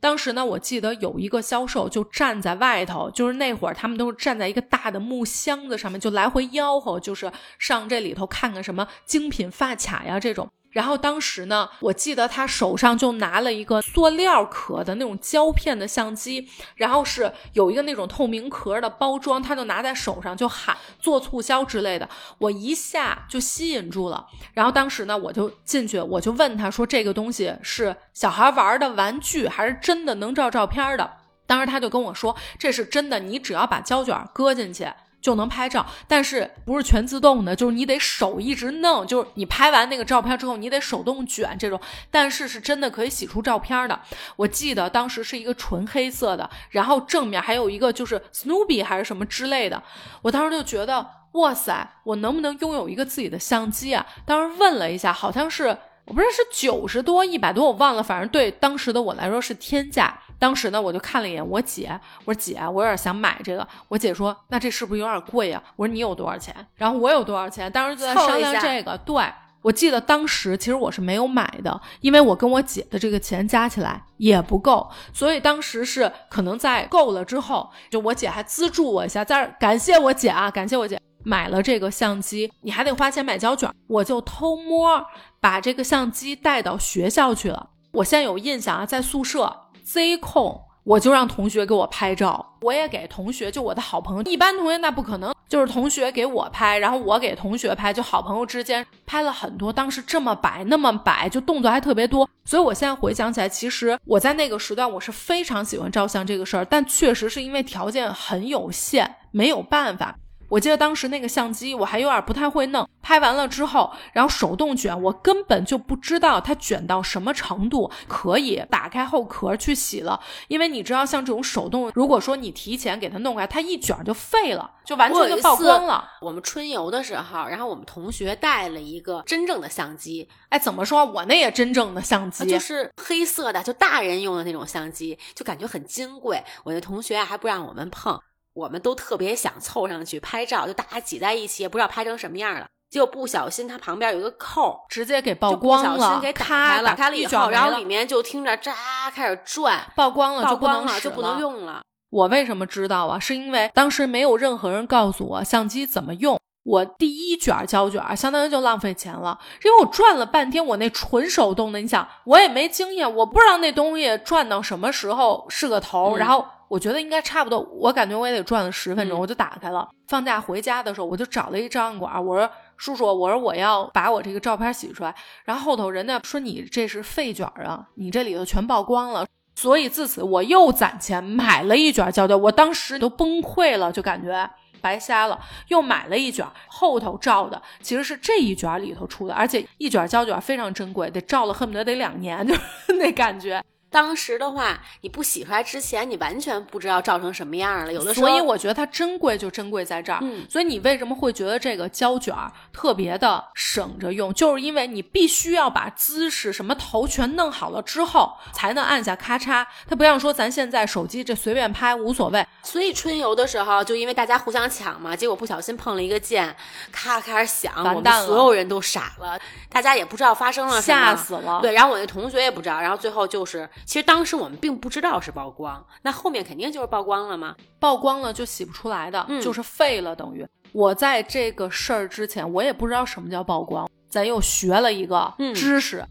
[0.00, 10.50] 当时呢，我记得有一个销售就站在外头，就是那会儿他们都是站在一个大的木箱子上面，就来回吆喝，就是上这里头看看什么精品发卡呀这种。
[10.72, 22.08] 然后当时呢，我记得他手上就拿了一个塑料壳的那种胶片的相机，然后是有一个那种透明壳的包装，他就拿在手上就喊做促销之类的，
[22.38, 24.26] 我一下就吸引住了。
[24.54, 34.88] 然后当时呢，我就进去，我就问他说：“这个东西是小孩玩的玩具，还是真的能照照片的？”当时他就跟我说：“这是真的，你只要把胶卷搁进去。”
[35.22, 41.80] 就能拍照，但是不是全自动的，就是你得手一直弄，就是你拍完那个照片之后，你得手动卷这种，
[42.10, 43.98] 但是是真的可以洗出照片的。
[44.36, 49.82] 我记得当时是一个纯黑色的，然后正面还有一个就是 Snoopy 还是什么之类的，
[50.20, 54.04] 我当时就觉得哇塞，我能不能拥有一个自己的相机啊？
[54.26, 55.78] 当时问了一下，好像是。
[56.04, 60.18] 我不知道是九十多、一百多，我忘了，反正对当时的我来说是天价。
[60.42, 63.64] 当时呢，我就看了一眼我姐，我说姐，我有点想买这个。
[63.86, 65.62] 我姐说，那这是不是有点贵啊？
[65.76, 66.52] 我说你有多少钱？
[66.74, 67.70] 然后我有多少钱？
[67.70, 68.98] 当时就在商量这个。
[68.98, 69.24] 对
[69.62, 81.00] 我记得当时其实我是没有买的，因为我跟我姐的这个钱加起来也不够，所以当时是可能在够了之后，就我姐还资助我一下，在感谢我姐啊，感谢我姐。
[81.22, 85.06] 买了这个相机，你还得花钱买胶卷，我就偷摸
[85.40, 87.68] 把这个相机带到学校去了。
[87.92, 99.72] 我现在有印象啊，在宿舍 Z 控，我就让同学给我拍照，我也给同学，就我的好朋友，一般同学那不可能，就是同学给我拍，然后我给同学拍，就好朋友之间拍了很多。
[99.72, 110.16] 当时这么摆那么摆，就动作还特别多，所以我现在回想起来，其实我在那个时段我是非常喜欢照相这个事儿，但确实是因为条件很有限，没有办法。
[110.52, 120.20] 我记得当时那个相机我还有点不太会弄，拍完了之后，然后手动卷，我根本就不知道它卷到什么程度可以打开后壳去洗了。
[120.48, 126.06] 因为你知道，像这种手动，如果说你提前给它弄开，它一卷就废了，就完全就曝光了。
[126.20, 136.44] 我们春游的时候，然后我们同学带了一个真正的相机，哎，怎么说我那也真正的相机，就是黑色的，就大人用的那种相机，就感觉很金贵。
[136.62, 138.20] 我那同学还不让我们碰。
[138.54, 142.66] 我们都特别想凑上去拍照，就大家挤在一起，也不知道拍成什么样了。
[142.90, 145.94] 结果不小心，它旁边有一个扣，直接给曝光了。
[145.96, 148.74] 不小心给打开了，打开了以后，然后里面就听着喳
[149.14, 151.80] 开始转，曝光了，曝光了就不能用了。
[152.10, 153.18] 我为什么知道啊？
[153.18, 156.38] 是因为当时没有任何人告诉我相机怎么用。
[156.64, 166.44] 我第一卷胶卷相当于就浪费钱了，因为我转了半天，我那纯手动的，你想我也没经验，我不知道那东西转到什么时候是个头，然后。
[166.72, 169.86] 我觉得应该差不多，我感觉我也得转了十分钟，我就打开了。
[170.08, 185.38] 放假回家的时候，我就找了一照相馆，我说：“叔叔，我说我要把我这个照片洗出来。”然后后头人家说：“你这是废卷啊，你这里头全曝光了。”所以自此我又攒钱买了一卷胶卷，我当时都崩溃了，就感觉白瞎了。
[185.68, 193.62] 又买了一卷，后头照的其实是这一卷里头出的，而且一卷胶卷非常珍贵，得照了恨不得得两年， 就是那感觉。
[193.92, 197.92] 当时的话，你不洗出来之前，你完全不知道照成什么样了。
[197.92, 200.18] 有的时候，所以我觉得它珍贵就珍贵在这儿。
[200.22, 202.34] 嗯，所以你为什么会觉得这个胶卷
[202.72, 204.32] 特别的省着用？
[204.32, 209.66] 就是因为你必须要把姿势什么头全弄好了之后，才能按下咔嚓。
[209.86, 212.46] 它不像说咱现在手机这随便拍无所谓。
[212.62, 216.56] 所以春游的时候，就因为大家互相抢嘛，结果不小心碰了一个键，
[216.90, 221.60] 咔开始响，完蛋了，所有人都傻了，大家也不知道发生了什么，吓死了。
[221.60, 223.68] 对，然后我那同学也不知道，然后最后就是。
[223.84, 227.54] 其实当时我们并不知道是曝光，那后面肯定就是曝光了嘛？
[227.78, 236.04] 曝光了就洗不出来的，就是废了，等于我在这个事儿之前，我也不知道什么叫曝光，咱又学了一个知识。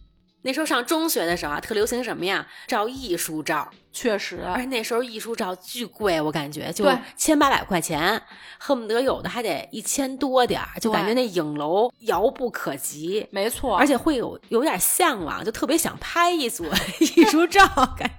[0.44, 2.48] 那时候上中学的时候啊，特流行什么呀？
[2.68, 3.70] 照艺术照。
[3.94, 8.22] 确实，而且那时候艺术照巨贵，我感觉就千八百块钱，
[8.58, 13.28] 恨不得有的还得一千多点儿，就感觉那影楼遥不可及。
[13.32, 16.66] 没错，而且会有有点向往，就特别想拍一组
[17.18, 18.10] 艺术照，感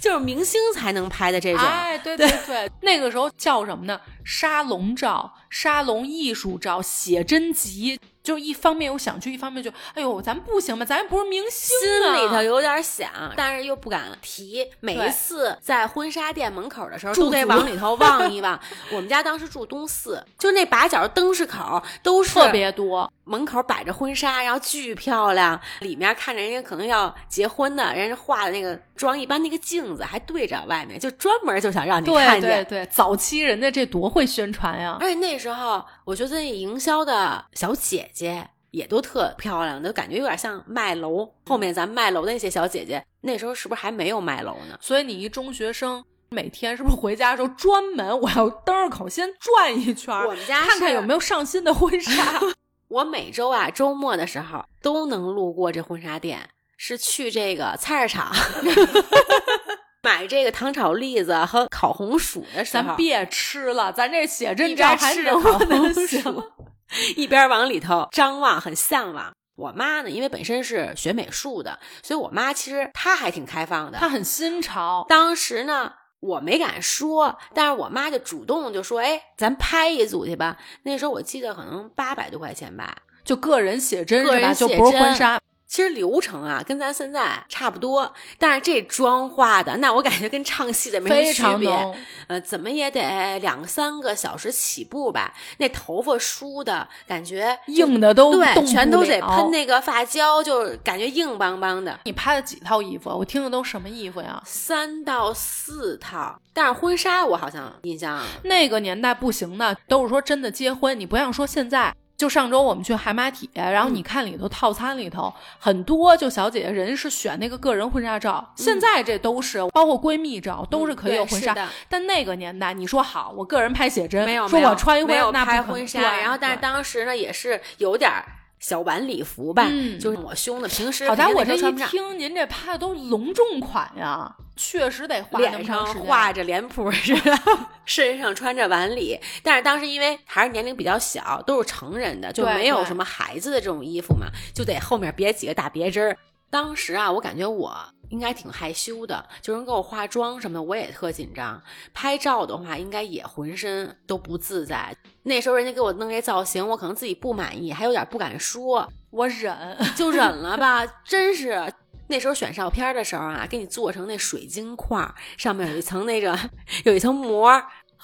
[0.00, 1.60] 就是明星才能拍的这种。
[1.60, 4.00] 哎，对对对，那个时候叫什么呢？
[4.24, 7.98] 沙龙照、沙龙艺术照、写真集。
[8.26, 10.84] 就一方面又想去，一方面就哎呦，咱不行吧？
[10.84, 14.66] 咱又不是明星，心里头有点想，但是又不敢提。
[14.80, 18.58] 每一次在婚纱店门口的时候，都得往里头望一望。
[18.90, 25.60] 我们家当时住东四，就那把角灯饰口都是特别多，门口摆着婚纱，然后巨漂亮。
[25.78, 32.40] 里面看着人家可能要结婚的，人家化的那个妆，一般那个镜子还对着外面，就专门就想让你看见。
[32.40, 34.96] 对对对，早期人家这多会宣传呀！
[35.00, 38.08] 而且那时候，我觉得那营销的小姐。
[38.14, 41.28] 姐也都特漂亮，都感觉有点像卖楼。
[41.46, 44.78] 后面咱卖楼的那些小姐姐，那时候是不是还没有卖楼呢？
[44.80, 52.40] 所以你一中学生，每天是不是回家的时候专门我要登着口先转一圈，我们家看看有没有上新的婚纱。
[52.88, 58.30] 我每周啊周末的时候都能路过这婚纱店，是去这个菜市场
[60.06, 62.84] 买这个糖炒栗子和烤红薯的时候。
[62.84, 66.52] 咱别吃了，咱这写真照还能烤红薯。
[67.16, 69.32] 一边往里头张望，很向往。
[69.56, 75.04] 我妈呢，因为本身是学美术的，所以我妈其实她还挺开放的，她很新潮。
[75.08, 84.54] 当时呢，我没敢说，但是我妈就主动就说：“哎，咱拍一组去吧。”那时候我记得可能八百多块钱吧，就个人写真个是吧？
[84.54, 91.70] 写就不是婚纱，其实流程啊跟咱现在差不多，但是这妆化的，那我感觉跟唱戏的没什么区别。
[91.70, 91.96] 常浓。
[92.28, 95.34] 呃，怎么也得两三个小时起步吧。
[95.58, 101.98] 那头发梳的感觉硬的都对，全都得喷那个发胶，就是感觉硬邦邦的。
[102.04, 103.10] 你拍了几套衣服？
[103.10, 104.40] 我听的都什么衣服呀？
[104.44, 111.94] 三到四套，但是婚纱我好像印象那个年代不行的，都是说真的结婚，你不像说现在。
[112.16, 121.54] 就上周我们去海马体，然后你看里头套餐里头、很多，就小姐姐人是选那个个人婚纱照，现在这都是包括闺蜜照都是可以有婚纱。
[121.88, 128.24] 但那个年代，你说好，我个人拍写真，没有说我穿一回那拍婚纱，对然后但是当时呢也是有点儿
[128.58, 131.60] 小晚礼服吧，嗯就是抹胸的，平时好家伙，我这一。
[131.86, 135.86] 听您这拍的都隆重款呀，确实得花那么脸上。
[135.94, 137.38] 画着脸谱似的，
[137.84, 146.16] 身上穿着晚礼，但是当时因为还是年龄比较小，都是成人的，就没有什么孩子的这种衣服嘛，就得后面别几个大别针儿。
[146.48, 147.76] 当时啊，我感觉我
[148.10, 151.62] 应该挺害羞的，就人给我化妆什么的，我也特紧张。
[151.92, 154.96] 拍照的话，应该也浑身都不自在。
[155.24, 160.86] 那时候人家给我弄这造型，我可能自己不满意，还有点不敢说，我忍，就忍了吧。
[161.04, 161.72] 真是
[162.08, 166.38] 那时候选照片的时候啊，给你做成那水晶块，上面有一层那个
[166.84, 167.50] 有一层膜，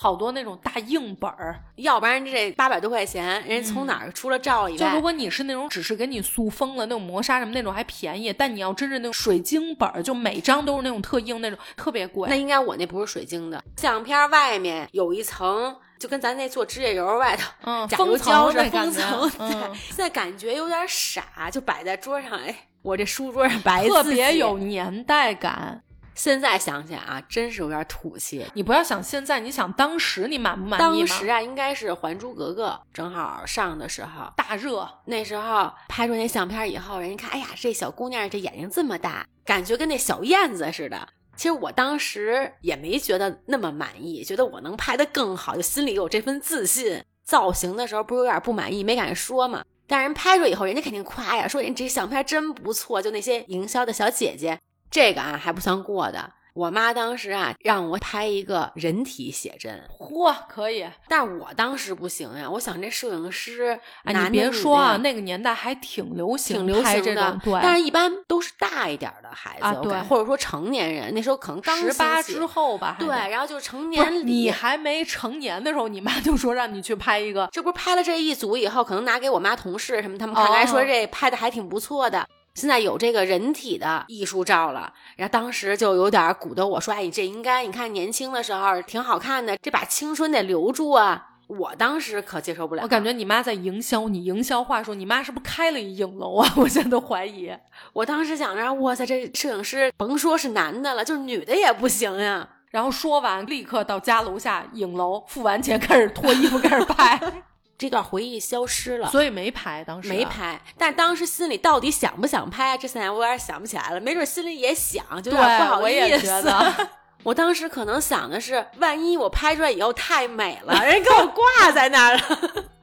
[0.02, 1.56] 好多那种大硬本儿。
[1.76, 12.28] 要不然这八百多块钱，人家从哪儿出了照以外，就如果你是那种只是给你塑封了那种磨砂什么那种还便宜，但你要真是那种水晶本儿，就每张都是那种特硬那种，特别贵。
[12.28, 15.76] 那应该我那不是水晶的，相片外面有一层。
[15.98, 19.30] 就跟咱那做指甲油外头，嗯，甲油封胶似的，封层。
[19.38, 25.80] 对嗯，现在感觉有点傻，就摆在桌上，哎，我这书桌上摆特别有年代感。
[26.14, 28.46] 现在想起来啊，真是有点土气。
[28.54, 30.78] 你不要想现在，你想当时你满不满意？
[30.80, 41.08] 当时啊，应该是《还珠格格》正好上的时候，大热，那时候拍出那相片以后，人家看，哎呀，这小姑娘这眼睛这么大，感觉跟那小燕子似的。
[41.34, 47.02] 其实我当时也没觉得那么满意，觉得我能拍得更好，就心里有这份自信。
[47.24, 49.64] 造型的时候不是有点不满意，没敢说嘛。
[49.86, 53.00] 但人拍出以后，人家肯定夸呀，说人这相片真不错。
[53.00, 54.58] 就那些营销的小姐姐，
[54.92, 56.30] 这个啊还不算过的。
[56.54, 60.86] 我妈当时啊让我拍一个人体写真，嚯，可以。
[61.08, 62.46] 但我当时不行呀。
[62.50, 67.58] 我想这摄影师，哎，你别说啊，那个年代还挺流行，挺流行的，对。
[67.62, 74.22] 但是一般都是大一点儿的孩子，啊对或者说成年人，那时候可能刚十八之后吧，对，然后就是成年礼。
[74.22, 82.28] 你还没成年的时候，你妈就说让你去拍一个，这不是拍了这一组以后，可能拿给我妈同事什么，他们看来说哦这拍的还挺不错的。
[82.54, 96.50] 现在有这个人体的艺术照了，然后当时就有点鼓捣我说：“哎，你这应该，你看年轻的时候挺好看的，这把青春得留住啊！”我当时可接受不了，我感觉你妈在营销你，营销话术，你妈是不是开了一影楼啊？
[96.56, 97.50] 我现在都怀疑。
[97.92, 102.48] 我当时想着，哇塞，这摄影师甭说是男的了，就是女的也不行呀。
[102.70, 107.20] 然后说完，立刻到家楼下影楼，付完钱开始脱衣服，开始拍，
[107.82, 109.10] 这段回忆消失了。
[109.10, 110.24] 所以没拍，当时没。
[110.24, 112.78] 拍，但当时心里到底想不想拍？
[112.78, 116.26] 这现在我有点想不起来了，没准心里也想，就有点不好对，我意也思。
[116.26, 116.88] 觉得。
[117.24, 122.22] 我当时可能想的是，万一我拍出来以后太美了， 人给我挂在那儿了，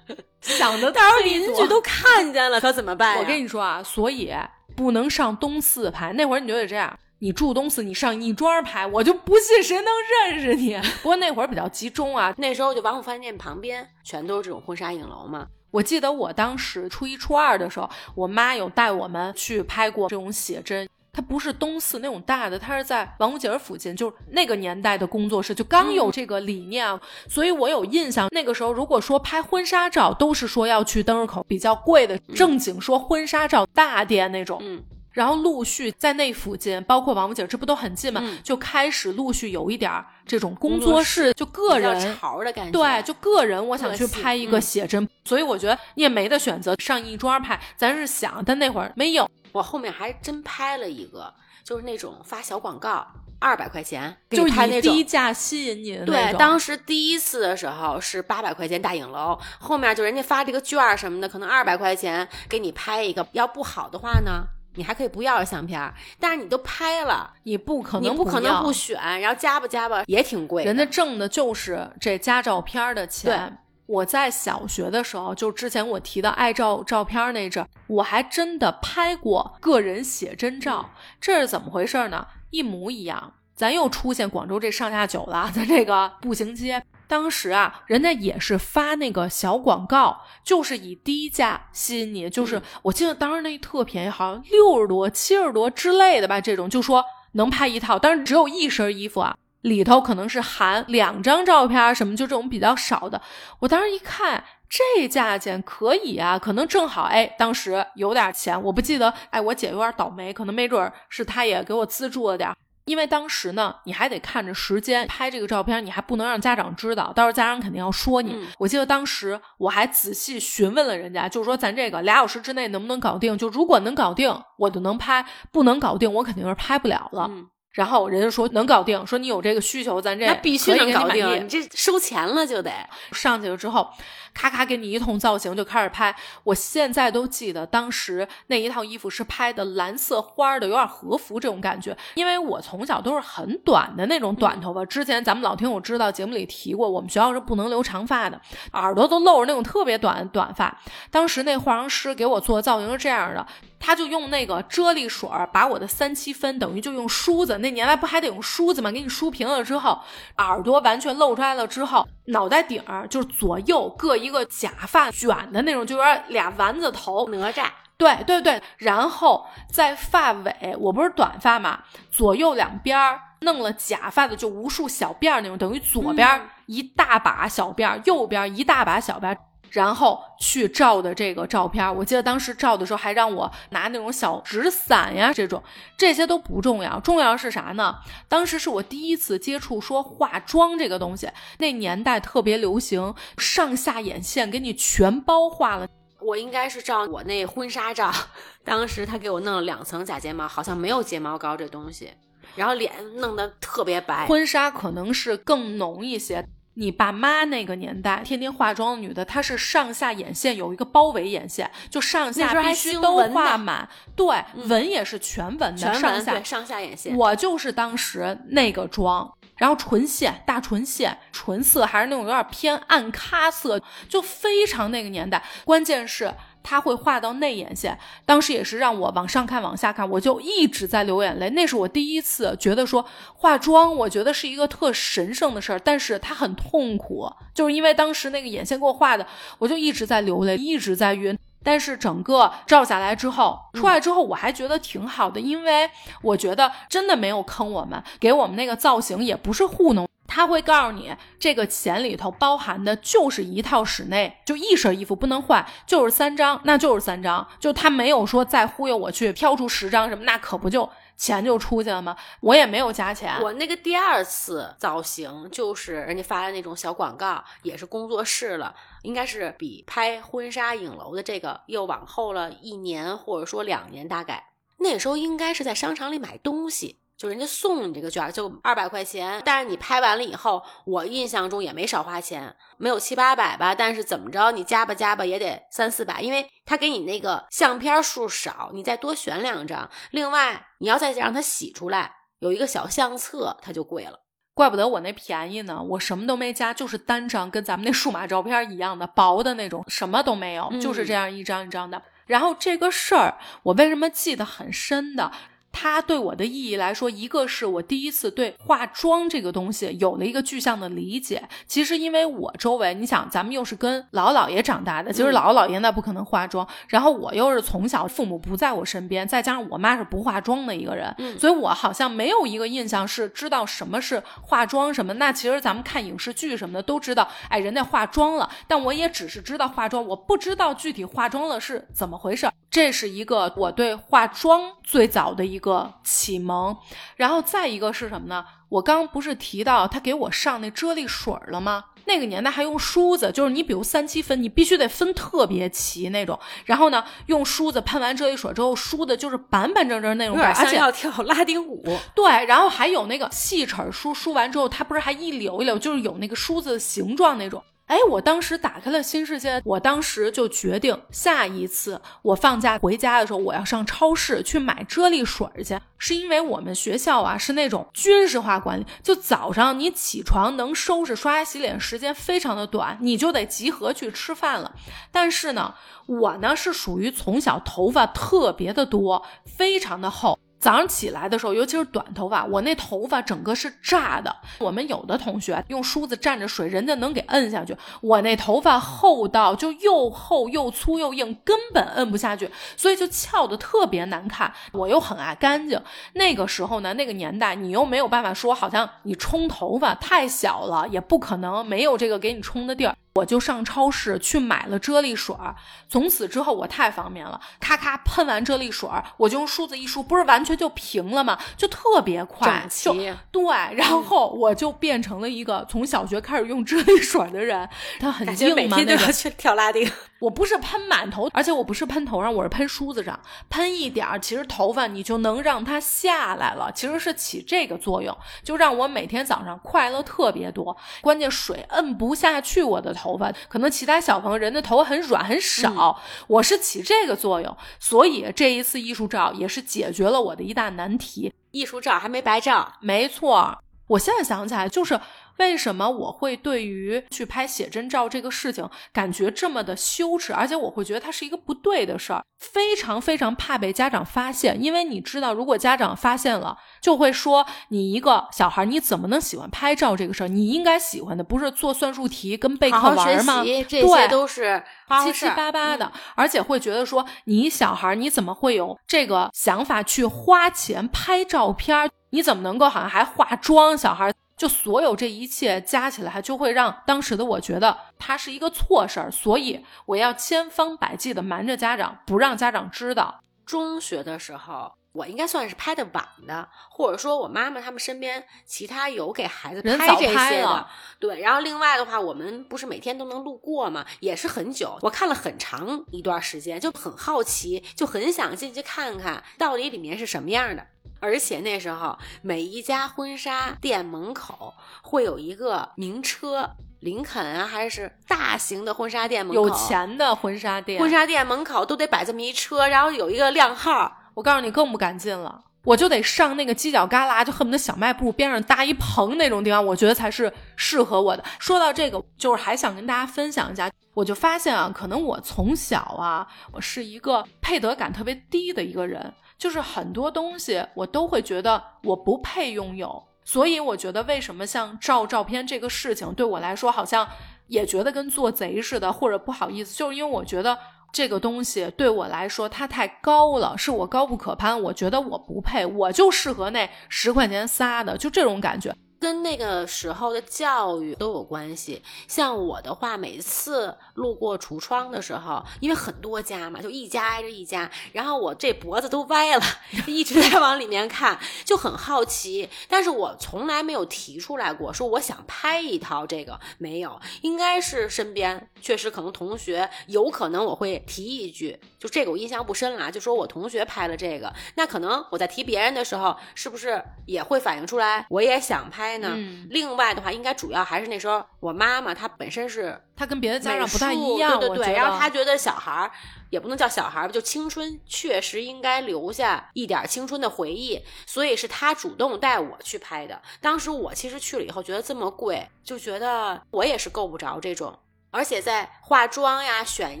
[0.40, 3.18] 想的到时候邻居都看见了，可怎么办？
[3.18, 4.32] 我跟你说啊，所以
[4.76, 6.12] 不能上东四拍。
[6.12, 9.86] 那会儿你就得这样，你住东四，你上亦庄拍，我就不信谁能
[10.30, 10.76] 认识你。
[11.02, 15.46] 不过那会儿比较集中啊，那时候就王府饭店旁边全都是这种婚纱影楼嘛。
[15.70, 20.88] 我记得我当时初一初二的时候，我妈有带我们去拍过这种写真。
[21.10, 28.28] 它不是东四那种大的，它是在王府井附近，就是那个年代的工作室，就刚有这个理念，啊所以我有印象。
[28.30, 34.58] 那个时候，如果说拍婚纱照，都是说要去灯市口比较贵的正经说婚纱照大店那种。
[34.62, 34.80] 嗯，
[35.18, 38.20] 然后陆续在那附近，包括王府井，这不都很近吗？
[38.22, 38.38] 嗯。
[38.44, 42.70] 就开始陆续有一点儿这种工工作作室，就个人潮的感觉。
[42.70, 53.04] 对，就个人，我想去拍一个嗯写真，所以我觉得你也没得选择，上亦庄拍，咱是想，但那会儿没有，我后面还真拍了一个，就是那种发小广告，
[53.40, 54.94] 二百块钱，就是拍那种。
[54.94, 64.44] 以低价吸引你的对，当时第一次的时候是八百块钱大影楼，后面就人家发这个券什么的，可能二百块钱给你拍一个，要不好的话呢，
[64.78, 73.30] 你还可以不要相片儿，但是你都拍了，你不可能你不可能不选，然后加吧加吧也挺贵，人家挣的就是这加照片儿的钱。
[73.30, 73.56] 对
[73.86, 80.90] 我在小学的时候，就之前我提到爱照照片儿那阵儿，我还真的拍过个人写真照。
[81.20, 82.26] 这是怎么回事呢？
[82.50, 83.32] 一模一样。
[83.58, 86.80] 咱又出现广州这上下九了，咱这个步行街。
[87.08, 92.30] 当时啊，人家也是发那个小广告，就是以低价吸引你。
[92.30, 96.40] 就是我记得当时那特便宜，好像六十多、七十多之类的吧。
[96.40, 103.20] 这种就说能拍一套，但是只有一身衣服啊，里头可能是含两张照片什么，就这种比较少的。
[103.58, 112.54] 我当时一看这价钱可以啊，可能正好哎，当时有点钱，我不记得哎，我姐有点倒霉，可能没准是她也给我资助了点。
[112.88, 118.34] 因为当时呢，你还得看着时间拍这个照片，你还不能让家长知道，到时候家长肯定要说你。
[118.58, 123.36] 我记得当时我还仔细询问了人家，就是说咱这个俩小时之内能不能搞定？
[123.36, 125.22] 就如果能搞定，我就能拍；
[125.52, 127.30] 不能搞定，我肯定是拍不了了。
[127.78, 131.44] 然后人家说能搞定，说你有这个需求，咱这那必须能搞定。
[131.44, 132.72] 你这收钱了就得
[133.12, 133.88] 上去了之后。
[134.34, 136.14] 咔咔给你一通造型就开始拍，
[136.44, 141.96] 我现在都记得当时那一套衣服是拍的蓝色花的，有点和服这种感觉。
[142.14, 148.40] 因为我从小都是很短的那种短头发，之前咱们老听我知道节目里提过，我们学校是不能留长发的，
[148.74, 150.76] 耳朵都露着那种特别短短发。
[151.10, 153.44] 当时那化妆师给我做造型是这样的。
[153.80, 158.90] 他就用那个啫喱水把我的三七分等于就用梳子，那年代不还得用梳子吗？
[158.90, 160.00] 给你梳平了之后，
[160.38, 167.66] 耳朵完全露出来了之后，脑袋顶儿就是左右各一个假发卷的那种，就有点俩丸子头哪吒。
[167.98, 179.36] 对对对，然后在发尾，我不是短发嘛，左右两边弄了假发的，就无数小辫儿那种，等于左边一大把小辫儿，右边一大把小辫儿。
[179.70, 185.62] 然后去照的这个照片，我记得当时照的时候还让我拿那种小纸伞呀，这种
[185.96, 187.96] 这些都不重要，重要是啥呢？
[188.28, 195.86] 当时是我第一次接触说化妆这个东西，那年代特别流行上下眼线给你全包化了。
[196.20, 198.12] 我应该是照我那婚纱照，
[198.64, 202.10] 当时他给我弄了两层假睫毛，好像没有睫毛膏这东西，
[202.56, 204.26] 然后脸弄得特别白。
[204.26, 206.48] 婚纱可能是更浓一些。
[206.78, 213.88] 你爸妈那个年代，天天化妆的女的，她是上下眼线有一个包围眼线，就上下必须都画满。
[214.14, 217.16] 对，纹也是全纹的，上下上下眼线。
[217.16, 225.42] 我就是当时那个妆，然后唇线大唇线，唇色还是那种有点偏暗咖色，就非常那个年代。
[225.64, 226.32] 关键是。
[226.62, 231.48] 他会画到内眼线，当时也是让我往上看，往下看，我就一直在流眼泪。
[231.50, 233.04] 那是我第一次觉得说
[233.34, 239.26] 化妆，我觉得是一个特神圣的事儿，但是它很痛苦，就是因为当时那个眼线给我画的，
[239.58, 241.38] 我就一直在流泪，一直在晕。
[241.68, 245.90] 但是整个照下来之后，出来之后我还觉得挺好的，因为
[246.22, 250.08] 我觉得真的没有坑我们，给我们那个造型也不是糊弄。
[250.26, 260.88] 他会告诉你，这个钱里头包含的就是一套室内，就一身衣服不能换，就是三张，那就是三张，就他没有说再忽悠我去挑出十张什么，那可不就
[261.18, 262.16] 钱就出去了吗？
[262.40, 263.34] 我也没有加钱。
[263.42, 277.00] 我那个第二次造型就是人家发的那种小广告，也是工作室了，应该是比拍婚纱影楼的这个又往后了一年或者说两年，大概那时候应该是在商场里买东西。
[277.16, 294.20] 就人家送你这个券，就二百块钱，但是你拍完了以后，我印象中也没少花钱，没有七八百吧，但是怎么着，你加吧加吧也得三四百，因为他给你那个相片数少，你再多选两张，另外你要再让他洗出来，有一个小相册，它就贵了，
[294.58, 302.02] 怪不得我那便宜呢，我什么都没加，就是单张，跟咱们那数码照片一样的薄的那种，什么都没有，就是这样一张一张的。
[302.26, 305.30] 然后这个事儿，我为什么记得很深的？
[305.72, 311.48] 它对我的意义来说，一个是我第一次对化妆这个东西有了一个具象的理解。
[311.66, 316.66] 其实，因为我周围，你想，咱们又是跟姥姥姥爷长大的，其实姥姥姥爷那不可能化妆。
[316.88, 325.14] 然后我又是从小父母不在我身边，再加上我妈是不化妆的一个人，所以我好像没有一个印象是知道什么是化妆什么。
[325.14, 332.48] 那其实咱们看影视剧什么的都知道，哎，人家化妆了，但我也只是知道化妆，我不知道具体化妆了是怎么回事。
[332.70, 336.76] 这是一个我对化妆最早的一个启蒙，
[337.16, 338.44] 然后再一个是什么呢？
[338.68, 341.84] 我刚不是提到他给我上那啫喱水了吗？
[342.04, 346.38] 那个年代还用梳子，就是你比如三七分，你必须得分特别齐那种。
[346.64, 351.82] 然后呢，用梳子喷完啫喱水之后，梳的就是板板正正那种，而且要跳拉丁舞。
[352.14, 357.62] 对，然后还有那个细齿梳，梳完之后它不是还一绺一绺，就是有那个梳子的形状那种。
[357.88, 365.80] 哎，我当时打开了新世界，我当时就决定，下一次我放假回家的时候，我要上超市去买啫喱水去。
[366.00, 374.72] 是因为我们学校啊是那种军事化管理，就早上你起床能收拾刷牙洗脸时间非常的短，你就得集合去吃饭了。
[375.10, 375.74] 但是呢，
[376.06, 380.37] 我呢是属于从小头发特别的多，非常的厚。
[380.58, 384.34] 早上起来的时候，尤其是短头发，我那头发整个是炸的。
[384.58, 394.52] 我们有的同学用梳子蘸着水，人家能给摁下去，我那头发厚到就又厚又粗又硬，根本摁不下去，所以就翘的特别难看。
[394.72, 395.80] 我又很爱干净，
[396.14, 402.96] 那个时候呢，那个年代你又没有办法说，好像你冲头发太小了，也不可能没有这个给你冲的地儿。
[403.18, 405.54] 我就上超市去买了啫喱水儿，
[405.88, 411.38] 从此之后我太方便了，咔咔喷完啫喱水儿，我就用梳子一梳，不是完全就平了吗？
[411.56, 412.94] 就特别快，就
[413.32, 419.90] 对，然后我就变成了一个从小学开始用啫喱水的人，他很硬嘛，每天都要去跳拉丁。
[420.20, 430.76] 我不是喷满头，而且我不是喷头上，我是喷梳子上，喷一点儿，其实头发你就能让它下来了，其实是起这个作用，就让我每天早上快乐特别多。
[431.00, 441.32] 关键水摁不下去我的头发，可能其他小朋友人的头发很软很少，我是起这个作用，所以这一次艺术照也是解决了我的一大难题。
[441.52, 443.56] 艺术照还没白照，没错，
[443.86, 445.00] 我现在想起来就是。
[445.38, 460.28] 为什么我会对于去拍写真照这个事情感觉这么的羞耻，而且我会觉得它是一个不对的事儿，非常非常怕被家长发现，因为你知道，如果家长发现了，就会说你一个小孩你怎么能喜欢拍照这个事儿？
[460.28, 463.44] 你应该喜欢的不是做算术题跟备课玩吗？
[463.68, 464.62] 这些都是
[465.04, 471.88] 七七八八的，而且会觉得说你小孩你怎么会有这个想法去花钱拍照片？
[472.10, 473.76] 你怎么能够好像还化妆？
[473.76, 474.12] 小孩？
[474.38, 483.22] 就所有这一切加起来，就会让当时的我觉得它是一个错事儿，所以我要千方百计的瞒着家长，不让家长知道。
[483.44, 490.66] 中学的时候，我应该算是拍的晚的，或者说我妈妈他们身边其他有给孩子拍这些的，
[491.00, 491.20] 对。
[491.20, 493.86] 然后另外的话，我们不是每天都能路过吗？
[494.00, 500.66] 也是很久，我看了很长一段时间，就很好奇，就很想进去看看到底里面是什么样的。
[501.00, 513.92] 而且那时候，每一家婚纱店门口会有一个名车，林肯啊，还是大型的婚纱店门口，有钱的婚纱店，婚纱店门口都得摆这么一车，然后有一个靓号。
[514.14, 521.24] 我告诉你，更不敢进了，我就得上那个犄角旮旯，就恨不得小卖部边上搭一棚那种地方，我觉得才是适合我的。
[521.38, 529.14] 说到这个，就是还想跟大家分享一下，我就发现啊，可能我从小啊，我是一个配得感特别低的一个人。
[529.38, 537.08] 就是很多东西我都会觉得我不配拥有，所以我觉得为什么像照照片这个事情对我来说好像
[537.46, 540.58] 也觉得跟做贼似的，或者不好意思，就是因为我觉得
[540.92, 548.74] 这个东西对我来说它太高了，是我高不可攀，我觉得我不配，我就适合那十块钱仨的，就这种感觉。
[549.00, 551.82] 跟那个时候的教育都有关系。
[552.06, 559.42] 像我的话，每次路过橱窗的时候，因为很多家嘛，就一家挨着一家，然后我这脖子都歪了，
[559.86, 562.48] 一直在往里面看，就很好奇。
[562.68, 567.00] 但是我从来没有提出来过，说我想拍一套这个，没有。
[567.22, 578.87] 应该是身边确实可能同学有可能我会提一句，就这个我印象不深了，就说我同学拍了这个，那可能我在提别人的时候，是不是也会反映出来，我也想拍。
[578.96, 579.14] 呢？
[579.50, 584.72] 另外的话，应该主要还是那时候我妈妈，她本身是她跟别的家长不太一样，对对对。
[584.72, 585.90] 然后她觉得小孩儿
[586.30, 593.20] 也不能叫小孩儿吧，就青春确实应该留下一点青春的回忆，所以是她主动带我去拍的。
[593.42, 597.78] 当时我其实去了以后，觉得这么贵，就觉得我也是够不着这种。
[598.10, 600.00] 而且在化妆呀、选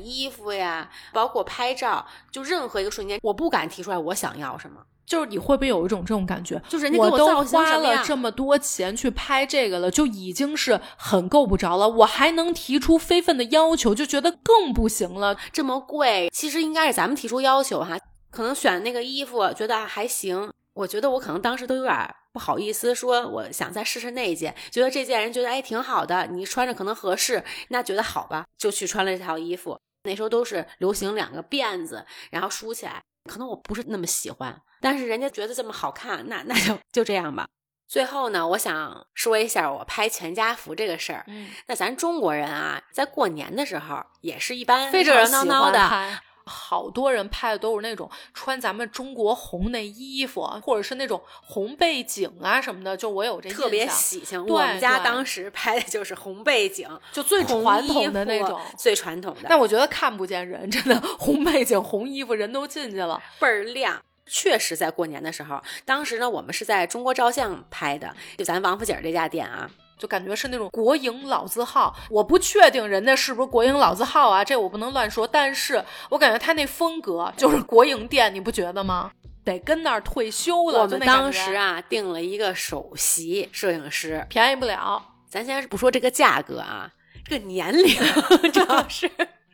[0.02, 4.80] 衣服呀，包括拍照，就任何一个瞬间，我不敢提出来我想要什么。
[5.08, 6.60] 就是你会不会有一种这种感觉？
[6.68, 11.88] 就是人家我都花了这么多钱去拍这个了，就已经是很够不着了。
[11.88, 15.36] 我还能提出非分的要求，就觉得更不行了。
[15.50, 17.98] 这么贵，其实应该是咱们提出要求哈。
[18.30, 29.78] 可能选那个衣服觉得还行，我觉得我可能当时都有点不好意思说，我想再试试那一件，觉得这件人觉得哎挺好的，你穿着可能合适，那觉得好吧，就去穿了这套衣服。
[30.04, 33.02] 那时候都是流行两个辫子，然后梳起来。
[33.28, 37.46] 可能我不是那么喜欢，但是人家觉得这么好看，那那就就这样吧。
[37.86, 41.24] 最后呢，我想说一下我拍全家福这个事儿。
[41.26, 46.20] 嗯，那咱中国人啊，在过年的时候也是一般非常热热闹闹的。
[46.44, 52.96] 好多人拍的都是那种穿咱们中国红那衣服，或者是那种红背景啊什么的。
[52.96, 59.46] 就我有这特别喜庆，我们家当时 拍的就是红背景，就最传统的那种，最传统的。
[59.46, 64.02] 但我觉得看不见人，真的红背景、红衣服，人都进去了，倍儿亮。
[64.28, 69.70] 确实在过年的时候，当时呢，我们是在中国照相拍的，就咱王府井这家店啊。
[69.98, 75.26] 就感觉是那种国营老字号，我不确定人家是不是国营老字号啊，这我不能乱说。
[75.26, 79.10] 但是我感觉他那风格就是国营店，你不觉得吗？
[79.44, 80.82] 得跟那儿退休了。
[80.82, 86.88] 我们当时啊定了一个首席摄影师，便宜不了，咱先不说这个价格啊，
[87.24, 87.88] 这个年龄
[88.54, 89.10] 主要是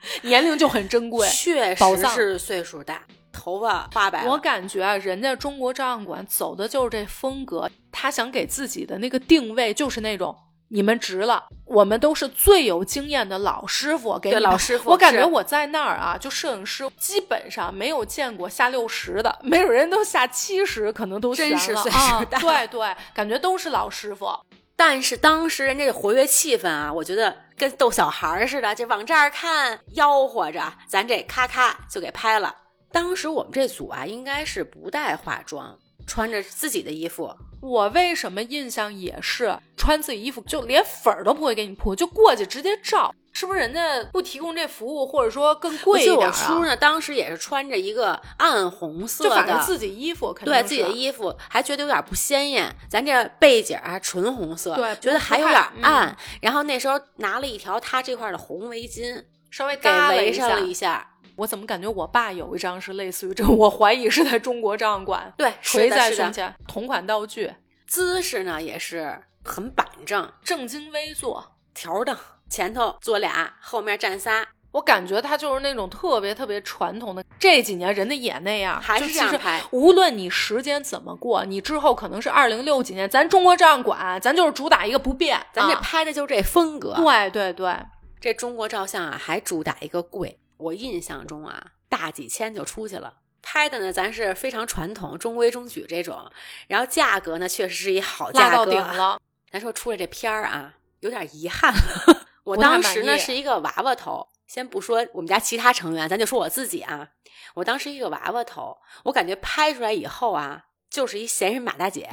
[0.23, 1.29] 年龄就很珍贵。
[1.29, 1.85] 确实
[2.15, 3.03] 是岁数大，
[3.33, 4.27] 头发花白。
[4.27, 10.37] 我感觉啊，人家中国照相馆走的就是这风格，他想给自己的那个定位就是那种。
[10.69, 24.27] 你们值了，我们都是最有经验的老师傅，给你对老师傅我感觉我在那儿啊，就摄影师基本上没有见过下六十的，没有人都下七十，可能都真悬是岁数了对对，感觉都是老师傅。
[24.75, 32.55] 但是当时人家这活跃气氛啊，我觉得跟逗小孩似的，就往这儿看，吆喝着，咱这咔咔就给拍了。
[32.91, 43.15] 当时我们这组啊，应该是不带化妆，穿着自己的衣服，我为什么印象也是穿自己衣服，就连粉儿都不会给你铺，就过去直接照？
[43.37, 46.27] 是不是人家不提供这服务，或者说更贵一点、啊？
[46.29, 52.73] 我叔呢，当时也是穿着一个暗红色的，就反正自己衣服肯定对自己的衣服，还觉得有点不鲜艳。
[52.89, 56.09] 咱这背景啊，纯红色，对觉得还有点暗。
[56.11, 60.61] 嗯然后那时候拿了一条他这块的红围巾，稍微给围上了。
[60.61, 61.14] 一下。
[61.37, 63.47] 我怎么感觉我爸有一张是类似于这？
[63.47, 67.53] 我怀疑是在中国照相馆 对，垂是的是的在胸前，同款道具，
[67.87, 71.53] 姿势呢也是很板正，正襟危坐。
[71.75, 72.17] 条凳
[72.49, 77.25] 前头坐俩，后面站仨，我感觉他就是那种特别特别传统的。
[77.37, 79.61] 这几年人家也那样，还是这样拍。
[79.73, 86.95] 无论你时间怎么过，你之后可能是二零六几年，咱中国照相馆，咱就是主打一个不变，咱这啊拍的就是这风格。
[86.95, 87.77] 对对对，
[88.21, 90.39] 这中国照相啊，还主打一个贵。
[90.57, 93.19] 我印象中啊，大几千就出去了。
[93.43, 96.31] 拍的呢，咱是非常传统、中规中矩这种，
[96.67, 98.67] 然后价格呢，确实是一好价格。
[98.67, 99.21] 顶了。
[99.51, 101.73] 咱说出来这片儿啊，有点遗憾。
[102.45, 107.09] 我当时呢是一个娃娃头，先不说我们家其他成员，咱就说我自己啊。
[107.55, 112.09] 我当时一个娃娃头，我感觉拍出来以后啊，就是一闲人马大姐。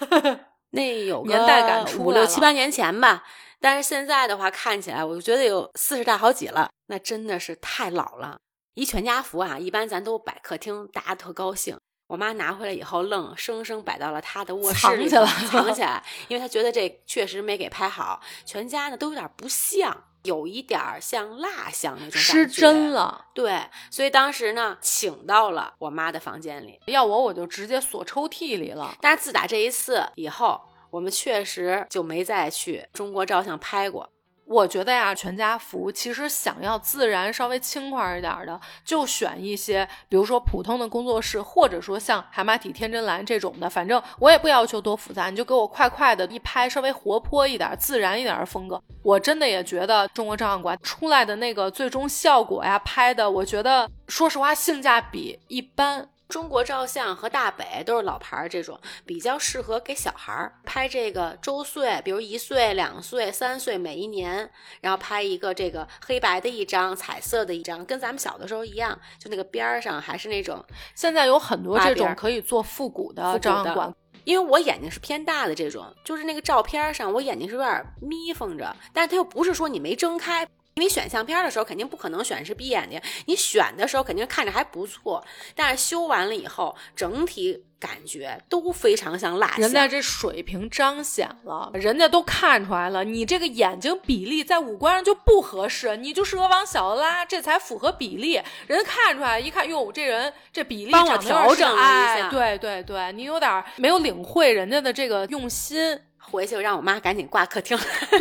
[0.70, 3.22] 那有个年代感五六七八年前吧，
[3.64, 8.36] 但是现在的话看起来，我就觉得有四十大好几了，那真的是太老了。
[8.74, 11.78] 一全家福啊，一般咱都摆客厅，大家特高兴。
[12.08, 22.90] 我妈拿回来以后，愣生生摆到了她的卧室里头藏起来藏起来，因为她觉得这确实没给拍好，全家呢都有点不像，有一点儿像蜡像那种失感觉真。
[22.90, 26.78] 了，对，所以当时呢，请到了我妈的房间里。
[26.88, 28.94] 要我我就直接锁抽屉里了。
[29.00, 30.60] 但是自打这一次以后，
[30.94, 34.08] 我们确实就没再去中国照相拍过。
[34.46, 43.68] 我觉得呀，全家福其实想要自然、稍微轻快一点的，就选一些，比如说普通的工作室，或者说像海马体、天真蓝这种的。
[43.68, 48.80] 反正我也不要求多复杂，你就给我快快的一拍，稍微活泼一点、自然一点的风格。
[49.02, 56.08] 我真的也觉得中国照相馆出来的那个最终效果呀，拍的，我觉得说实话性价比一般。
[56.28, 64.50] 中国照相和大北都是老牌儿，这种比较适合给小孩儿拍这个周岁，比如一岁、两岁、三岁每一年，
[64.80, 70.64] 然后拍一个这个黑白的一张、彩色的一张，跟咱们小的时候一样，就那个边儿上还是那种。
[70.94, 73.94] 现在有很多这种可以做复古的复古的照相馆，
[74.24, 80.48] 因为我眼睛是偏大的这种，就是那个照片上我眼睛是有点眯缝着，但是它又不是说你没睁开。
[80.76, 89.60] 你选相片的时候肯定不可能选是闭眼睛，你选的时候肯定看着还不错，但是修完了以后，整体感觉都非常像蜡像。
[89.60, 98.40] 人家这水平彰显了，人家都看出来了，你这个眼睛比例在五官上就不合适，你就适合往小了拉，这才符合比例。
[98.66, 106.00] 人家看出来，一看哟，这人这比例帮我调整了一哎下对对对，你有点没有领会人家的这个用心。
[106.18, 107.78] 回去我让我妈赶紧挂客厅。
[108.10, 108.18] 对，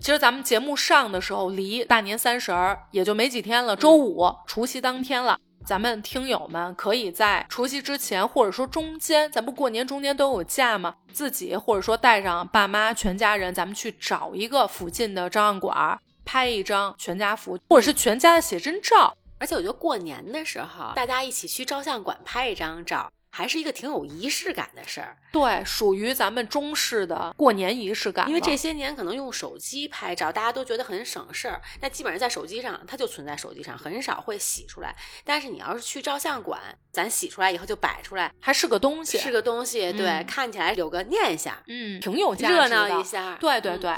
[0.00, 5.38] 其实咱们节目上的时候，离大年三十儿也就没几天了，周五、除夕当天了。
[5.66, 10.94] 咱们听友们可以在除夕之前，或者说中间，咱不过年中间都有假吗？
[11.12, 19.12] 自己或者说带上爸妈全家人，咱们去找一个附近的照相馆儿，拍一张全家福，或者是全家的写真照。
[19.40, 25.16] 而且我觉得过年的时候，大家一起去照相馆拍一张照，还是一个挺有仪式感的事儿。
[25.32, 28.28] 对，属于咱们中式的过年仪式感。
[28.28, 31.60] 因为这些年可能用手机拍照，大家都觉得很省事儿。
[31.80, 34.94] 那基本上在手机上，它就存在手机上，很少会洗出来。
[35.24, 36.60] 但是你要是去照相馆，
[36.92, 43.34] 咱洗出来以后就摆出来，还是个东西，是个东西，对，嗯看起来有个念想，嗯，挺有价值热的，闹一下。
[43.34, 43.94] 嗯对对对。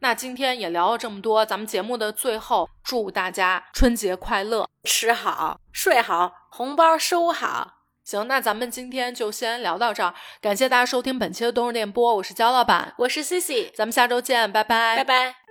[0.00, 4.68] 那今天也聊了这么多，咱们节目的最后，祝大家春节快乐。
[4.82, 7.73] 吃好睡好，红包收好。
[8.04, 15.43] 行，那咱们今天就先聊到这儿，感谢大家收听本期的冬日电波，我是焦老板，我是 Cici，咱们下周见，拜拜，拜拜。